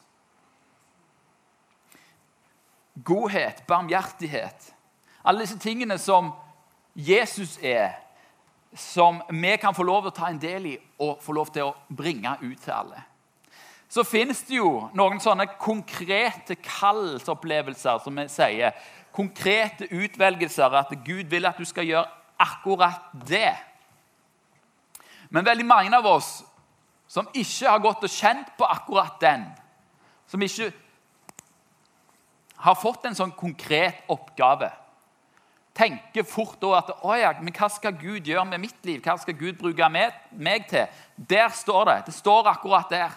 Godhet, 3.05 3.65
barmhjertighet. 3.67 4.75
Alle 5.25 5.47
disse 5.47 5.59
tingene 5.59 5.97
som 5.99 6.33
Jesus 6.95 7.57
er, 7.63 7.97
som 8.77 9.23
vi 9.31 9.57
kan 9.61 9.75
få 9.75 9.85
lov 9.87 10.05
til 10.05 10.13
å 10.13 10.17
ta 10.17 10.29
en 10.33 10.41
del 10.41 10.69
i 10.75 10.77
og 11.01 11.23
få 11.25 11.35
lov 11.37 11.53
til 11.53 11.71
å 11.71 11.75
bringe 11.89 12.37
ut 12.43 12.61
til 12.61 12.75
alle. 12.75 13.01
Så 13.93 14.05
finnes 14.09 14.41
det 14.49 14.57
jo 14.57 14.89
noen 14.97 15.21
sånne 15.21 15.51
konkrete 15.61 16.57
kallsopplevelser, 16.65 17.99
som 18.01 18.17
vi 18.17 18.25
sier. 18.33 18.73
Konkrete 19.13 19.89
utvelgelser, 19.93 20.73
at 20.73 20.95
Gud 21.05 21.29
vil 21.29 21.49
at 21.49 21.61
du 21.61 21.69
skal 21.69 21.85
gjøre 21.85 22.22
akkurat 22.43 23.13
det. 23.29 23.55
Men 25.33 25.47
veldig 25.47 25.67
mange 25.67 25.97
av 25.97 26.07
oss 26.11 26.43
som 27.09 27.29
ikke 27.33 27.69
har 27.69 27.81
gått 27.85 28.05
og 28.05 28.13
kjent 28.13 28.53
på 28.59 28.69
akkurat 28.69 29.19
den, 29.21 29.47
som 30.29 30.43
ikke 30.45 30.71
har 32.63 32.79
fått 32.79 33.09
en 33.09 33.17
sånn 33.17 33.35
konkret 33.37 34.07
oppgave, 34.13 34.71
tenker 35.77 36.25
fort 36.29 36.61
da 36.61 36.77
at 36.79 36.93
ja, 37.21 37.33
men 37.41 37.55
hva 37.57 37.69
skal 37.73 37.97
Gud 37.97 38.29
gjøre 38.29 38.45
med 38.49 38.63
mitt 38.63 38.87
liv? 38.87 39.01
Hva 39.05 39.17
skal 39.21 39.37
Gud 39.37 39.57
bruke 39.61 39.89
meg, 39.93 40.15
meg 40.37 40.69
til? 40.71 40.89
Der 41.17 41.49
står 41.57 41.89
det. 41.89 41.99
Det 42.09 42.17
står 42.17 42.51
akkurat 42.53 42.93
der. 42.93 43.17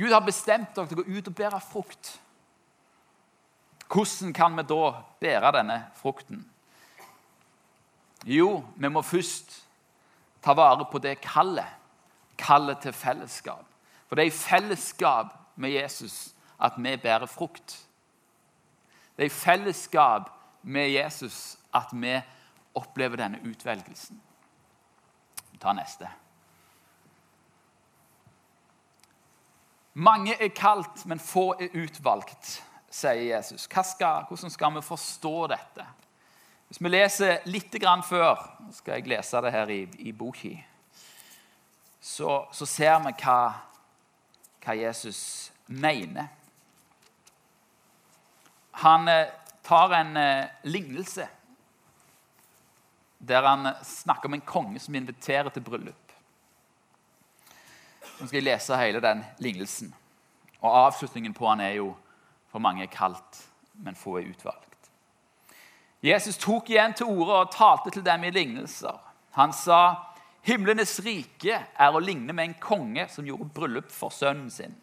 Gud 0.00 0.14
har 0.14 0.22
bestemt 0.24 0.72
dere 0.74 0.88
til 0.88 1.02
å 1.02 1.04
gå 1.04 1.18
ut 1.18 1.26
og 1.28 1.36
bære 1.36 1.60
frukt. 1.60 2.14
Hvordan 3.90 4.32
kan 4.32 4.54
vi 4.56 4.64
da 4.70 4.84
bære 5.20 5.50
denne 5.58 5.82
frukten? 5.98 6.46
Jo, 8.26 8.64
vi 8.76 8.88
må 8.88 9.02
først 9.02 9.54
ta 10.42 10.52
vare 10.56 10.84
på 10.90 10.98
det 10.98 11.20
kallet. 11.24 11.76
Kallet 12.38 12.80
til 12.82 12.92
fellesskap. 12.92 13.64
For 14.08 14.16
det 14.16 14.22
er 14.22 14.32
i 14.32 14.36
fellesskap 14.36 15.34
med 15.56 15.70
Jesus 15.70 16.34
at 16.60 16.72
vi 16.76 16.96
bærer 16.96 17.26
frukt. 17.26 17.86
Det 19.16 19.22
er 19.22 19.30
i 19.30 19.34
fellesskap 19.34 20.30
med 20.62 20.88
Jesus 20.88 21.58
at 21.74 21.92
vi 21.92 22.20
opplever 22.74 23.16
denne 23.16 23.40
utvelgelsen. 23.44 24.20
Ta 25.60 25.72
neste. 25.76 26.08
Mange 29.94 30.34
er 30.42 30.48
kalt, 30.48 31.06
men 31.06 31.20
få 31.20 31.50
er 31.60 31.74
utvalgt, 31.82 32.62
sier 32.90 33.36
Jesus. 33.36 33.66
Skal, 33.66 34.24
hvordan 34.28 34.50
skal 34.50 34.74
vi 34.74 34.82
forstå 34.82 35.34
dette? 35.52 35.86
Hvis 36.70 36.78
vi 36.78 36.90
leser 36.92 37.40
litt 37.50 37.74
før, 38.06 38.38
skal 38.70 39.00
jeg 39.00 39.08
lese 39.10 39.40
det 39.42 39.50
her 39.50 39.70
i, 39.74 39.80
i 40.06 40.12
boka, 40.12 40.52
så, 42.00 42.46
så, 42.52 42.66
ser 42.66 42.94
vi 43.02 43.10
hva, 43.24 43.40
hva 44.62 44.76
Jesus 44.78 45.50
mener. 45.66 46.28
Han 48.84 49.08
eh, 49.08 49.34
tar 49.66 49.96
en 49.98 50.16
eh, 50.16 50.46
lignelse 50.62 51.26
der 53.18 53.42
han 53.42 53.74
snakker 53.82 54.30
om 54.30 54.38
en 54.38 54.46
konge 54.46 54.78
som 54.78 54.94
inviterer 54.94 55.50
til 55.50 55.66
bryllup. 55.66 56.14
Nå 58.20 58.30
skal 58.30 58.38
jeg 58.38 58.46
lese 58.46 58.78
hele 58.78 59.02
den 59.02 59.26
lignelsen. 59.42 59.90
Og 60.62 60.70
Avslutningen 60.86 61.34
på 61.34 61.50
han 61.50 61.66
er 61.66 61.80
jo 61.82 61.96
for 62.54 62.62
mange 62.62 62.86
kaldt, 62.86 63.42
men 63.74 63.98
få 63.98 64.20
er 64.22 64.30
utvalgt. 64.30 64.69
Jesus 66.00 66.38
tok 66.40 66.70
igjen 66.72 66.94
til 66.96 67.10
orde 67.12 67.42
og 67.42 67.50
talte 67.52 67.92
til 67.92 68.04
dem 68.04 68.24
i 68.24 68.32
lignelser. 68.32 68.96
Han 69.36 69.52
sa, 69.52 70.06
'Himlenes 70.42 71.00
rike 71.04 71.58
er 71.78 71.92
å 71.92 72.00
ligne 72.00 72.32
med 72.32 72.44
en 72.44 72.54
konge 72.60 73.08
som 73.08 73.26
gjorde 73.26 73.52
bryllup 73.54 73.90
for 73.92 74.10
sønnen 74.10 74.50
sin.' 74.50 74.76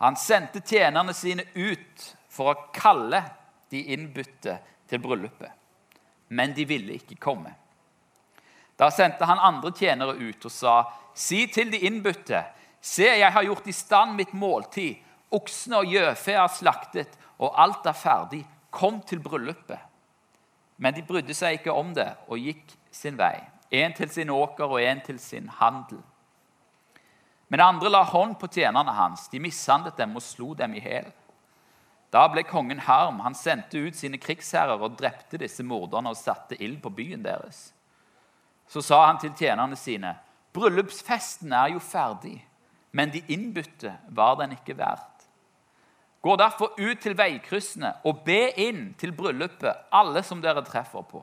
Han 0.00 0.16
sendte 0.16 0.60
tjenerne 0.60 1.14
sine 1.14 1.44
ut 1.54 2.16
for 2.28 2.50
å 2.50 2.70
kalle 2.72 3.22
de 3.70 3.82
innbytte 3.94 4.58
til 4.88 4.98
bryllupet. 4.98 5.50
Men 6.28 6.54
de 6.54 6.64
ville 6.64 6.96
ikke 6.96 7.18
komme. 7.20 7.52
Da 8.80 8.88
sendte 8.90 9.28
han 9.28 9.38
andre 9.38 9.72
tjenere 9.76 10.16
ut 10.16 10.44
og 10.44 10.52
sa, 10.52 10.74
Si 11.14 11.46
til 11.52 11.70
de 11.70 11.82
innbytte, 11.84 12.44
se, 12.80 13.04
jeg 13.04 13.32
har 13.32 13.44
gjort 13.44 13.66
i 13.68 13.74
stand 13.76 14.14
mitt 14.16 14.32
måltid. 14.32 14.96
Oksene 15.36 15.82
og 15.82 15.92
gjøfe 15.92 16.32
er 16.32 16.48
slaktet, 16.48 17.18
og 17.38 17.52
alt 17.60 17.86
er 17.86 17.98
ferdig. 17.98 18.40
Kom 18.70 19.00
til 19.02 19.22
bryllupet. 19.22 19.78
Men 20.80 20.94
de 20.96 21.04
brydde 21.04 21.34
seg 21.36 21.58
ikke 21.58 21.74
om 21.76 21.92
det 21.94 22.08
og 22.28 22.40
gikk 22.40 22.76
sin 22.94 23.18
vei. 23.18 23.36
En 23.70 23.92
til 23.94 24.10
sin 24.10 24.30
åker 24.32 24.70
og 24.70 24.82
en 24.82 25.02
til 25.04 25.18
sin 25.22 25.50
handel. 25.60 26.00
Men 27.50 27.60
andre 27.60 27.90
la 27.90 28.02
hånd 28.06 28.36
på 28.38 28.48
tjenerne 28.48 28.94
hans. 28.94 29.28
De 29.28 29.40
mishandlet 29.42 29.98
dem 29.98 30.14
og 30.16 30.22
slo 30.22 30.54
dem 30.54 30.74
i 30.78 30.82
hjel. 30.84 31.10
Da 32.14 32.24
ble 32.30 32.42
kongen 32.46 32.82
harm. 32.86 33.20
Han 33.26 33.34
sendte 33.34 33.82
ut 33.82 33.98
sine 33.98 34.18
krigsherrer 34.22 34.80
og 34.80 34.96
drepte 34.98 35.38
disse 35.38 35.66
morderne 35.66 36.10
og 36.10 36.18
satte 36.18 36.58
ild 36.62 36.80
på 36.82 36.94
byen 36.94 37.22
deres. 37.26 37.70
Så 38.70 38.82
sa 38.86 39.04
han 39.06 39.18
til 39.18 39.34
tjenerne 39.34 39.76
sine.: 39.76 40.14
Bryllupsfesten 40.54 41.52
er 41.52 41.74
jo 41.74 41.78
ferdig, 41.78 42.40
men 42.92 43.10
de 43.10 43.22
innbytte 43.28 43.96
var 44.08 44.38
den 44.38 44.52
ikke 44.52 44.78
verdt. 44.78 45.19
Gå 46.20 46.36
derfor 46.36 46.74
ut 46.76 47.00
til 47.00 47.16
veikryssene 47.16 47.94
og 48.04 48.24
be 48.26 48.50
inn 48.60 48.90
til 49.00 49.14
bryllupet 49.16 49.88
alle 49.96 50.22
som 50.26 50.42
dere 50.44 50.64
treffer 50.66 51.04
på. 51.08 51.22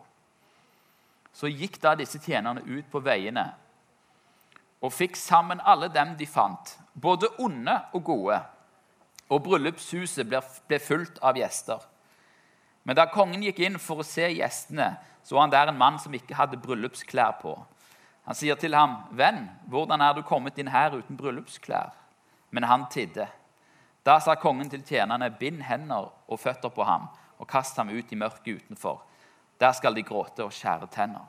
Så 1.34 1.52
gikk 1.54 1.78
da 1.84 1.94
disse 1.96 2.20
tjenerne 2.24 2.64
ut 2.66 2.88
på 2.92 3.02
veiene 3.06 3.52
og 4.82 4.94
fikk 4.94 5.16
sammen 5.18 5.62
alle 5.66 5.90
dem 5.90 6.14
de 6.18 6.26
fant, 6.30 6.76
både 6.94 7.30
onde 7.42 7.74
og 7.98 8.04
gode 8.06 8.42
og 9.28 9.44
bryllupshuset 9.44 10.28
ble 10.30 10.80
fullt 10.80 11.18
av 11.26 11.38
gjester. 11.38 11.82
Men 12.88 12.96
da 12.96 13.08
kongen 13.12 13.44
gikk 13.44 13.60
inn 13.66 13.80
for 13.82 14.00
å 14.00 14.08
se 14.08 14.30
gjestene, 14.32 14.94
så 15.24 15.40
han 15.42 15.52
der 15.52 15.68
en 15.72 15.80
mann 15.80 15.98
som 16.00 16.14
ikke 16.16 16.38
hadde 16.38 16.60
bryllupsklær 16.64 17.36
på. 17.42 17.58
Han 18.28 18.36
sier 18.36 18.56
til 18.56 18.76
ham, 18.76 19.04
'Venn, 19.12 19.50
hvordan 19.68 20.02
er 20.02 20.14
du 20.14 20.22
kommet 20.22 20.58
inn 20.58 20.68
her 20.68 20.96
uten 20.96 21.18
bryllupsklær?' 21.18 21.92
Men 22.52 22.64
han 22.64 22.86
tidde. 22.92 23.28
Da 24.08 24.20
sa 24.24 24.36
kongen 24.36 24.70
til 24.70 24.84
tjenerne, 24.84 25.30
'Bind 25.30 25.62
hender 25.62 26.14
og 26.28 26.40
føtter 26.40 26.70
på 26.70 26.84
ham, 26.84 27.08
og 27.40 27.48
kast 27.48 27.76
ham 27.76 27.90
ut 27.90 28.12
i 28.12 28.16
mørket 28.16 28.62
utenfor.' 28.62 29.04
Der 29.60 29.72
skal 29.72 29.96
de 29.96 30.04
gråte 30.04 30.44
og 30.44 30.54
skjære 30.54 30.88
tenner. 30.88 31.26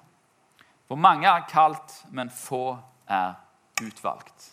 For 0.88 0.94
mange 0.94 1.26
er 1.28 1.46
kalt, 1.48 2.04
men 2.10 2.30
få 2.30 2.78
er 3.08 3.34
utvalgt. 3.82 4.52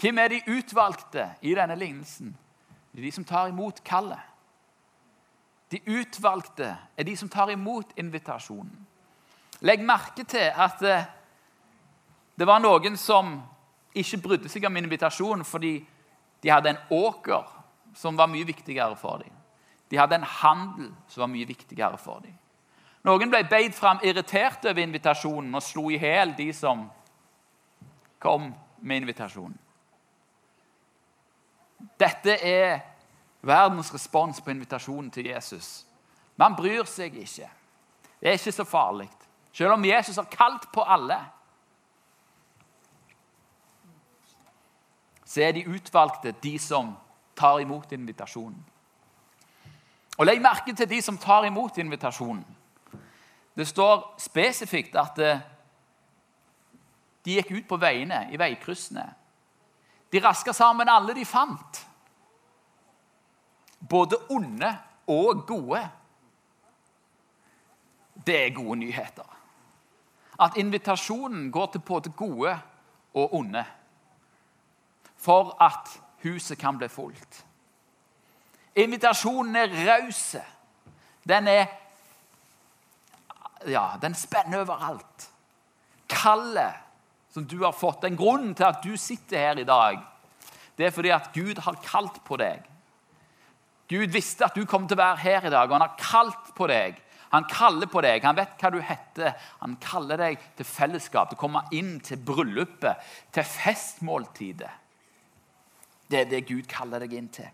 Hvem 0.00 0.18
er 0.18 0.28
de 0.28 0.42
utvalgte 0.48 1.30
i 1.42 1.54
denne 1.54 1.76
lignelsen? 1.76 2.36
Det 2.92 2.98
er 2.98 3.02
de 3.02 3.12
som 3.12 3.24
tar 3.24 3.46
imot 3.46 3.84
kallet. 3.84 4.20
De 5.70 5.80
utvalgte 5.86 6.76
er 6.96 7.04
de 7.04 7.16
som 7.16 7.28
tar 7.28 7.50
imot 7.50 7.86
invitasjonen. 7.96 8.86
Legg 9.60 9.84
merke 9.84 10.24
til 10.24 10.50
at 10.56 10.82
eh, 10.82 11.04
det 12.38 12.46
var 12.46 12.58
noen 12.58 12.96
som 12.96 13.42
ikke 13.94 14.22
brydde 14.22 14.48
seg 14.48 14.64
om 14.64 14.76
invitasjonen 14.76 15.44
fordi 15.44 15.86
de 16.42 16.50
hadde 16.50 16.72
en 16.72 16.82
åker 16.90 17.46
som 17.94 18.16
var 18.16 18.30
mye 18.30 18.46
viktigere 18.48 18.96
for 18.96 19.22
dem. 19.24 19.32
De 19.90 19.98
hadde 19.98 20.20
en 20.20 20.28
handel 20.40 20.92
som 21.08 21.24
var 21.24 21.32
mye 21.32 21.48
viktigere 21.48 21.98
for 21.98 22.22
dem. 22.24 22.36
Noen 23.04 23.32
ble 23.32 23.42
beid 23.48 23.74
fram 23.74 24.02
irritert 24.04 24.64
over 24.68 24.82
invitasjonen 24.82 25.54
og 25.56 25.64
slo 25.64 25.88
i 25.90 25.98
hjel 25.98 26.34
de 26.36 26.50
som 26.54 26.84
kom 28.20 28.50
med 28.84 29.02
invitasjonen. 29.02 29.56
Dette 32.00 32.36
er 32.44 32.82
verdens 33.40 33.92
respons 33.94 34.40
på 34.44 34.52
invitasjonen 34.52 35.08
til 35.10 35.30
Jesus. 35.32 35.86
Man 36.36 36.56
bryr 36.56 36.84
seg 36.88 37.16
ikke. 37.16 37.48
Det 38.20 38.28
er 38.28 38.36
ikke 38.36 38.52
så 38.52 38.66
farlig. 38.68 39.08
Selv 39.52 39.74
om 39.74 39.84
Jesus 39.84 40.16
har 40.20 40.28
kalt 40.30 40.68
på 40.72 40.84
alle, 40.84 41.16
så 45.30 45.44
er 45.46 45.52
de 45.54 45.68
utvalgte 45.70 46.32
de 46.42 46.58
som 46.58 46.96
tar 47.38 47.60
imot 47.62 47.92
invitasjonen. 47.92 48.58
Og 50.18 50.26
Legg 50.26 50.42
merke 50.42 50.74
til 50.74 50.88
de 50.90 50.98
som 51.02 51.18
tar 51.18 51.46
imot 51.46 51.78
invitasjonen. 51.78 52.42
Det 53.54 53.68
står 53.68 54.02
spesifikt 54.18 54.96
at 54.98 55.22
eh, 55.22 55.40
de 57.24 57.38
gikk 57.38 57.54
ut 57.54 57.68
på 57.68 57.78
veiene, 57.80 58.24
i 58.32 58.38
veikryssene. 58.40 59.06
De 60.10 60.20
raska 60.20 60.52
sammen 60.52 60.88
alle 60.90 61.14
de 61.14 61.24
fant. 61.24 61.86
Både 63.80 64.18
onde 64.34 64.70
og 65.06 65.46
gode. 65.46 65.82
Det 68.26 68.46
er 68.46 68.54
gode 68.56 68.80
nyheter. 68.82 69.36
At 70.40 70.56
invitasjonen 70.56 71.50
går 71.52 71.66
til 71.66 71.80
både 71.86 72.10
gode 72.10 72.58
og 73.14 73.34
onde. 73.34 73.64
For 75.20 75.54
at 75.60 75.90
huset 76.24 76.58
kan 76.58 76.78
bli 76.78 76.88
fullt. 76.88 77.44
Invitasjonen 78.80 79.56
er 79.56 79.76
raus. 79.88 80.24
Den 81.28 81.48
er 81.48 81.66
Ja, 83.68 83.98
den 84.00 84.14
spenner 84.16 84.62
overalt. 84.62 85.26
Kallet 86.08 86.72
som 87.30 87.44
du 87.46 87.58
har 87.60 87.72
fått, 87.76 88.02
den 88.02 88.16
grunnen 88.16 88.54
til 88.56 88.64
at 88.64 88.80
du 88.82 88.96
sitter 88.96 89.38
her 89.38 89.60
i 89.60 89.66
dag, 89.68 90.00
det 90.78 90.86
er 90.86 90.94
fordi 90.94 91.12
at 91.12 91.28
Gud 91.34 91.60
har 91.60 91.76
kalt 91.84 92.22
på 92.24 92.38
deg. 92.40 92.64
Gud 93.90 94.14
visste 94.14 94.46
at 94.46 94.56
du 94.56 94.64
kom 94.64 94.86
til 94.88 94.96
å 94.96 95.02
være 95.02 95.20
her 95.20 95.46
i 95.46 95.52
dag, 95.52 95.68
og 95.68 95.76
han 95.76 95.84
har 95.84 96.00
kalt 96.00 96.52
på 96.56 96.66
deg. 96.70 96.96
Han 97.30 97.46
kaller 97.50 97.86
på 97.90 98.00
deg, 98.02 98.24
han 98.24 98.38
vet 98.38 98.56
hva 98.58 98.70
du 98.72 98.80
heter. 98.82 99.34
Han 99.60 99.76
kaller 99.82 100.18
deg 100.18 100.40
til 100.58 100.66
fellesskap, 100.66 101.30
til 101.30 101.38
å 101.38 101.42
komme 101.44 101.62
inn 101.76 101.98
til 102.02 102.18
bryllupet, 102.26 103.10
til 103.34 103.46
festmåltidet. 103.46 104.70
Det 106.10 106.20
er 106.20 106.30
det 106.30 106.46
Gud 106.48 106.66
kaller 106.68 107.02
deg 107.04 107.14
inn 107.14 107.28
til. 107.32 107.48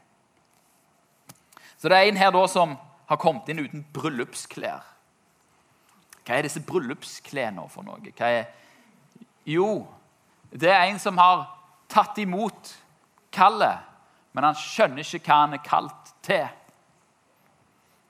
Så 1.77 1.89
det 1.93 1.97
er 1.99 2.09
en 2.09 2.21
her 2.21 2.33
da 2.33 2.47
som 2.49 2.77
har 3.07 3.21
kommet 3.21 3.49
inn 3.53 3.61
uten 3.63 3.85
bryllupsklær. 3.95 4.85
Hva 6.27 6.39
er 6.39 6.49
disse 6.49 6.63
bryllupsklærne 6.65 7.69
for 7.71 7.87
noe? 7.87 8.01
Hva 8.17 8.31
er... 8.41 8.49
Jo, 9.47 9.87
det 10.51 10.73
er 10.73 10.89
en 10.89 10.99
som 10.99 11.19
har 11.21 11.45
tatt 11.93 12.19
imot 12.19 12.73
kallet, 13.31 13.85
men 14.35 14.49
han 14.49 14.59
skjønner 14.59 15.05
ikke 15.05 15.23
hva 15.29 15.43
han 15.45 15.55
er 15.55 15.63
kalt 15.63 16.11
til. 16.27 16.49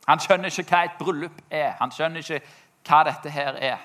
Han 0.07 0.23
skjønner 0.23 0.49
ikke 0.49 0.71
hva 0.71 0.83
et 0.87 0.99
bryllup 1.01 1.43
er. 1.51 1.75
Han 1.81 1.93
skjønner 1.93 2.23
ikke 2.23 2.41
hva 2.87 3.03
dette 3.11 3.33
her 3.35 3.59
er. 3.59 3.85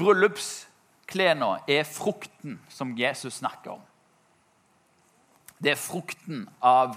Bryllupsklærne 0.00 1.58
er 1.68 1.84
frukten 1.86 2.58
som 2.72 2.96
Jesus 2.98 3.42
snakker 3.42 3.76
om. 3.76 3.82
Det 5.62 5.72
er 5.72 5.80
frukten 5.80 6.48
av 6.62 6.96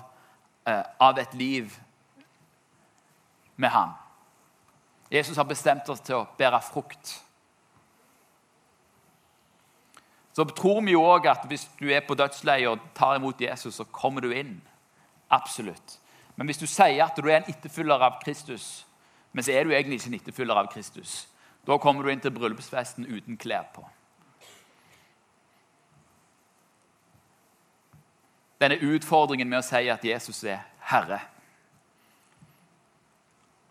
Eh, 0.67 0.83
av 0.97 1.19
et 1.19 1.33
liv 1.33 1.79
med 3.55 3.69
ham. 3.69 3.89
Jesus 5.11 5.37
har 5.37 5.45
bestemt 5.47 5.87
oss 5.89 6.01
til 6.03 6.17
å 6.17 6.25
bære 6.37 6.59
frukt. 6.65 7.13
Så 10.35 10.43
tror 10.51 10.81
vi 10.83 10.91
jo 10.91 11.05
òg 11.07 11.29
at 11.31 11.45
hvis 11.47 11.63
du 11.79 11.87
er 11.87 12.03
på 12.03 12.17
dødsleiet 12.19 12.67
og 12.67 12.83
tar 12.97 13.15
imot 13.15 13.39
Jesus, 13.41 13.79
så 13.79 13.87
kommer 13.87 14.21
du 14.21 14.33
inn. 14.35 14.59
Absolutt. 15.31 15.97
Men 16.35 16.51
hvis 16.51 16.59
du 16.59 16.67
sier 16.67 17.05
at 17.05 17.15
du 17.15 17.29
er 17.29 17.39
en 17.39 17.49
etterfølger 17.53 18.03
av 18.03 18.19
Kristus, 18.25 18.85
men 19.31 19.47
så 19.47 19.55
er 19.55 19.63
du 19.63 19.71
egentlig 19.71 20.01
ikke 20.01 20.11
en 20.11 20.19
etterfølger 20.19 20.59
av 20.59 20.71
Kristus, 20.73 21.15
da 21.67 21.79
kommer 21.79 22.03
du 22.03 22.11
inn 22.11 22.19
til 22.21 22.35
bryllupsfesten 22.35 23.07
uten 23.07 23.39
klær 23.39 23.71
på. 23.73 23.87
Denne 28.61 28.79
utfordringen 28.81 29.49
med 29.49 29.61
å 29.61 29.65
si 29.65 29.89
at 29.91 30.05
Jesus 30.05 30.43
er 30.47 30.63
Herre. 30.89 31.19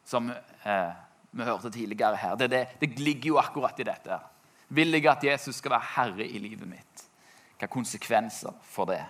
Som 0.06 0.30
eh, 0.30 0.92
vi 1.30 1.44
hørte 1.44 1.70
tidligere 1.70 2.16
her. 2.16 2.36
Det, 2.36 2.48
det, 2.48 2.62
det, 2.80 2.98
ligger 2.98 3.34
jo 3.34 3.38
akkurat 3.42 3.80
i 3.80 3.86
dette. 3.88 4.18
Vil 4.68 4.94
jeg 4.94 5.06
at 5.10 5.24
Jesus 5.24 5.58
skal 5.58 5.76
være 5.76 5.92
herre 5.96 6.26
i 6.26 6.38
livet 6.42 6.68
mitt? 6.68 7.06
Hva 7.58 7.68
konsekvenser 7.70 8.54
for 8.66 8.88
det? 8.90 9.02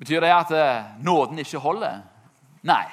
Betyr 0.00 0.24
det 0.24 0.32
at 0.34 0.52
eh, 0.54 0.92
nåden 1.02 1.38
ikke 1.42 1.62
holder? 1.62 2.02
Nei. 2.66 2.86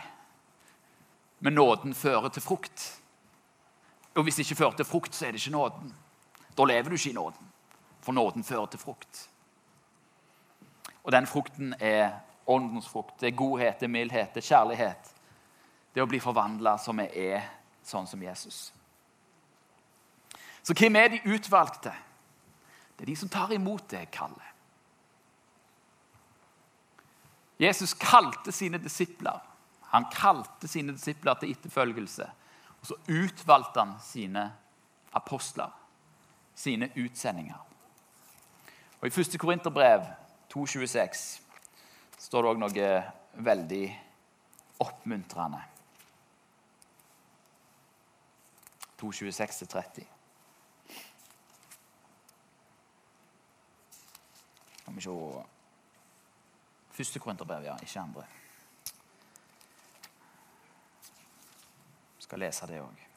Men 1.39 1.57
nåden 1.57 1.95
fører 1.97 2.29
til 2.29 2.43
frukt. 2.45 2.87
Og 4.15 4.23
hvis 4.23 4.37
det 4.37 4.45
ikke 4.45 4.59
fører 4.59 4.77
til 4.77 4.85
frukt, 4.85 5.15
så 5.15 5.25
er 5.25 5.33
det 5.33 5.41
ikke 5.41 5.55
nåden. 5.55 5.93
Da 6.57 6.67
lever 6.67 6.89
du 6.89 6.97
ikke 6.97 7.13
i 7.13 7.17
nåden. 7.17 7.51
For 8.01 8.13
nåden 8.13 8.43
fører 8.43 8.67
til 8.69 8.81
frukt. 8.81 9.27
Og 11.03 11.11
den 11.11 11.27
frukten 11.27 11.73
er 11.79 12.19
åndens 12.47 12.89
frukt. 12.89 13.19
Det 13.19 13.27
er 13.27 13.37
godhet, 13.37 13.79
det 13.79 13.87
er 13.87 13.95
mildhet, 13.95 14.33
det 14.33 14.43
er 14.43 14.47
kjærlighet. 14.47 15.11
Det 15.93 15.99
er 15.99 16.05
å 16.05 16.09
bli 16.09 16.21
forvandla 16.23 16.77
som 16.79 17.01
vi 17.01 17.07
er, 17.27 17.43
sånn 17.83 18.07
som 18.07 18.21
Jesus. 18.23 18.69
Så 20.63 20.75
hvem 20.77 20.95
er 20.95 21.09
de 21.09 21.21
utvalgte? 21.33 21.93
Det 22.95 23.05
er 23.05 23.11
de 23.11 23.17
som 23.17 23.29
tar 23.29 23.53
imot 23.53 23.87
det 23.89 24.05
kallet. 24.13 24.47
Jesus 27.61 27.93
kalte 27.93 28.51
sine 28.51 28.77
disipler. 28.81 29.41
Han 29.91 30.05
kalte 30.13 30.69
sine 30.69 30.93
disipler 30.95 31.37
til 31.37 31.51
etterfølgelse. 31.53 32.29
Og 32.81 32.87
så 32.89 32.97
utvalgte 33.09 33.83
han 33.83 33.97
sine 34.01 34.47
apostler, 35.13 35.69
sine 36.55 36.89
utsendinger. 36.95 37.59
Og 39.01 39.07
I 39.07 39.13
første 39.13 39.37
Korinterbrev 39.37 40.05
2,26 40.51 41.41
står 42.19 42.43
det 42.43 42.49
òg 42.51 42.59
noe 42.59 42.87
veldig 43.47 43.83
oppmuntrende. 44.83 45.61
2,26-30. 49.01 50.03
Skal 54.81 54.95
vi 54.95 55.01
se 55.01 55.15
Første 56.91 57.19
korinterbrev, 57.19 57.63
ja. 57.63 57.77
Ikke 57.81 57.99
andre. 57.99 58.25
Skal 62.19 62.43
lese 62.43 62.67
det 62.67 62.81
òg. 62.83 63.10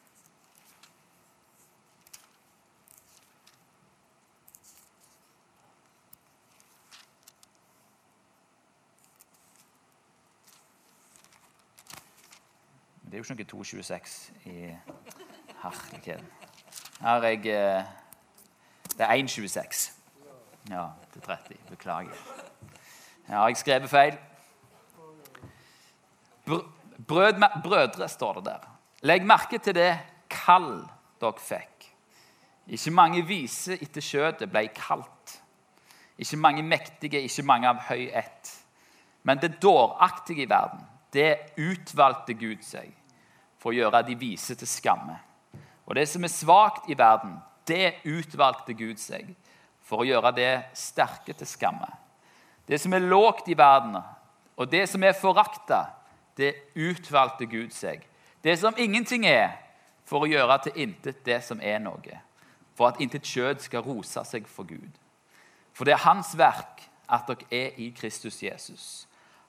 Det 13.14 13.20
er 13.20 13.22
jo 13.22 13.34
ikke 13.34 13.54
noe 13.54 13.62
2,26 13.62 14.14
i 14.50 14.76
herligheten. 15.62 16.30
Her 17.00 17.22
er 17.22 17.26
jeg 17.28 17.46
eh, 17.46 17.84
Det 18.90 19.04
er 19.06 19.12
1,26. 19.22 19.92
Ja, 20.70 20.86
til 21.12 21.22
30. 21.22 21.56
Beklager. 21.68 22.10
Ja, 23.28 23.34
har 23.34 23.46
jeg 23.48 23.56
skrevet 23.56 23.90
feil? 23.90 24.18
Brød, 26.44 27.38
brødre, 27.62 28.08
står 28.08 28.32
det 28.32 28.44
der. 28.44 28.66
Legg 29.02 29.26
merke 29.26 29.58
til 29.58 29.74
det 29.74 29.92
kall 30.28 30.82
dere 31.20 31.38
fikk. 31.38 31.86
Ikke 32.66 32.90
mange 32.90 33.22
vise 33.22 33.78
etter 33.78 34.02
skjøtet 34.02 34.50
ble 34.50 34.64
kalt. 34.74 35.36
Ikke 36.18 36.36
mange 36.36 36.66
mektige, 36.66 37.22
ikke 37.22 37.46
mange 37.46 37.70
av 37.70 37.86
høy 37.92 38.10
ett. 38.10 38.56
Men 39.22 39.38
det 39.38 39.62
dåraktige 39.62 40.42
i 40.42 40.50
verden, 40.50 40.82
det 41.12 41.38
utvalgte 41.62 42.34
Gud 42.34 42.66
seg 42.66 42.90
for 43.64 43.72
å 43.72 43.78
gjøre 43.78 44.02
de 44.04 44.12
vise 44.20 44.52
til 44.60 44.68
skamme. 44.68 45.16
Og 45.88 45.96
det 45.96 46.04
som 46.10 46.24
er 46.24 46.32
svakt 46.32 46.90
i 46.92 46.96
verden, 46.98 47.38
det 47.64 48.04
utvalgte 48.04 48.76
Gud 48.76 49.00
seg 49.00 49.30
for 49.80 50.02
å 50.02 50.08
gjøre 50.08 50.34
det 50.36 50.52
sterke 50.76 51.32
til 51.32 51.48
skamme. 51.48 51.88
Det 52.68 52.76
som 52.80 52.92
er 52.92 53.08
lågt 53.08 53.48
i 53.48 53.56
verden, 53.56 53.96
og 54.60 54.68
det 54.68 54.84
som 54.88 55.02
er 55.04 55.16
forakta, 55.16 55.86
det 56.36 56.52
utvalgte 56.76 57.48
Gud 57.48 57.72
seg. 57.72 58.04
Det 58.44 58.58
som 58.60 58.76
ingenting 58.76 59.24
er, 59.24 59.56
for 60.04 60.24
å 60.24 60.28
gjøre 60.28 60.58
til 60.66 60.84
intet 60.84 61.24
det 61.24 61.40
som 61.44 61.60
er 61.64 61.80
noe. 61.80 62.20
For 62.76 62.90
at 62.90 63.00
intet 63.00 63.24
kjød 63.24 63.64
skal 63.64 63.84
rose 63.86 64.24
seg 64.28 64.44
for 64.44 64.68
Gud. 64.68 64.92
For 65.72 65.88
det 65.88 65.96
er 65.96 66.04
Hans 66.04 66.34
verk 66.36 66.84
at 67.08 67.24
dere 67.28 67.48
er 67.48 67.80
i 67.80 67.88
Kristus 67.96 68.42
Jesus. 68.44 69.06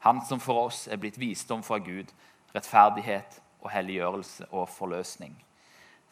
Han 0.07 0.23
som 0.23 0.39
for 0.39 0.69
oss 0.69 0.85
er 0.87 1.01
blitt 1.01 1.19
visdom 1.19 1.63
fra 1.65 1.81
Gud, 1.83 2.07
rettferdighet 2.55 3.41
og 3.65 3.71
helliggjørelse 3.73 4.45
og 4.51 4.69
forløsning. 4.69 5.33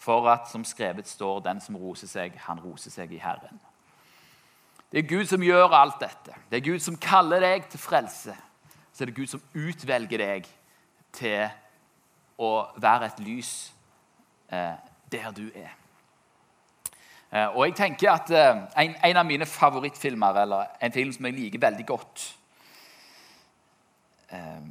For 0.02 0.28
at, 0.30 0.50
som 0.52 0.66
skrevet 0.68 1.08
står, 1.08 1.39
den 1.46 1.62
som 1.62 1.78
roser 1.80 2.10
seg, 2.10 2.36
han 2.48 2.60
roser 2.60 2.92
seg 2.92 3.13
i 3.13 3.22
Herren. 3.22 3.62
Det 4.92 5.04
er 5.04 5.10
Gud 5.10 5.26
som 5.30 5.44
gjør 5.44 5.74
alt 5.74 6.02
dette. 6.02 6.36
Det 6.50 6.60
er 6.60 6.66
Gud 6.66 6.82
som 6.84 6.98
kaller 7.02 7.42
deg 7.42 7.70
til 7.70 7.82
frelse. 7.82 8.36
Så 8.94 9.04
er 9.04 9.10
det 9.10 9.16
Gud 9.18 9.32
som 9.32 9.42
utvelger 9.54 10.22
deg 10.22 10.50
til 11.13 11.48
å 12.42 12.52
være 12.82 13.10
et 13.10 13.24
lys 13.26 13.54
eh, 14.54 14.76
der 15.13 15.32
du 15.34 15.48
er. 15.54 15.72
Eh, 17.34 17.48
og 17.56 17.66
jeg 17.66 17.78
tenker 17.80 18.12
at 18.12 18.30
eh, 18.34 18.62
en, 18.84 18.96
en, 18.98 19.18
av 19.18 19.26
mine 19.26 19.46
favorittfilmer, 19.50 20.44
eller 20.44 20.76
en 20.82 20.94
film 20.94 21.13
som 21.16 21.26
jeg 21.26 21.38
liker 21.39 21.63
veldig 21.63 21.86
godt, 21.89 22.28
eh, 24.30 24.62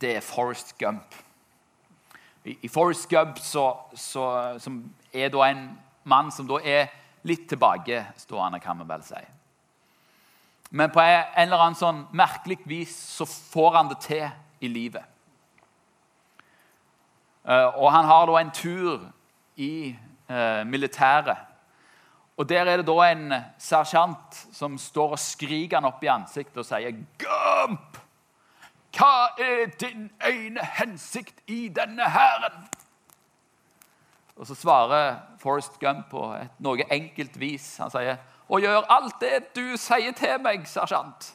det 0.00 0.16
er 0.16 0.26
Forest 0.26 0.74
Gump. 0.78 1.14
I, 2.46 2.68
Forest 2.68 3.08
Gump 3.10 3.38
så, 3.42 3.64
så, 3.94 4.26
som 4.62 4.78
er 5.12 5.32
da 5.34 5.48
en 5.48 5.64
mann 6.06 6.30
som 6.30 6.46
da 6.46 6.60
er 6.62 6.92
litt 7.26 7.48
tilbakestående, 7.50 8.60
kan 8.62 8.78
vi 8.78 8.86
vel 8.86 9.02
si. 9.02 9.22
Men 10.70 10.92
på 10.94 11.02
en 11.02 11.42
eller 11.42 11.58
annen 11.58 11.78
sånn 11.78 12.04
merkelig 12.14 12.60
vis 12.66 12.94
så 12.94 13.26
får 13.26 13.76
han 13.78 13.90
det 13.90 13.98
til 14.04 14.26
i 14.62 14.70
livet. 14.70 15.02
Og 17.46 17.90
han 17.94 18.08
har 18.08 18.26
da 18.26 18.38
en 18.40 18.54
tur 18.54 19.04
i 19.62 19.94
eh, 19.94 20.62
militæret. 20.66 21.38
Og 22.36 22.48
Der 22.48 22.66
er 22.66 22.76
det 22.76 22.86
da 22.86 22.96
en 23.06 23.34
sersjant 23.58 24.40
som 24.52 24.74
står 24.78 25.14
og 25.14 25.22
skriker 25.22 25.78
han 25.78 25.86
opp 25.88 26.02
i 26.04 26.10
ansiktet 26.12 26.58
og 26.60 26.66
sier 26.68 26.98
Gump! 27.22 27.95
Hva 28.96 29.28
er 29.38 29.66
din 29.80 30.10
ene 30.24 30.64
hensikt 30.78 31.42
i 31.46 31.68
denne 31.68 32.10
hæren? 32.10 32.68
Og 34.36 34.46
Så 34.46 34.54
svarer 34.54 35.16
Forrest 35.38 35.78
Gump 35.80 36.10
på 36.10 36.32
et 36.34 36.60
noe 36.60 36.84
enkelt 36.92 37.40
vis. 37.40 37.76
Han 37.76 37.90
sier, 37.90 38.16
'Å 38.48 38.60
gjøre 38.60 38.90
alt 38.90 39.20
det 39.20 39.54
du 39.56 39.76
sier 39.76 40.12
til 40.12 40.38
meg, 40.40 40.66
sersjant.' 40.66 41.34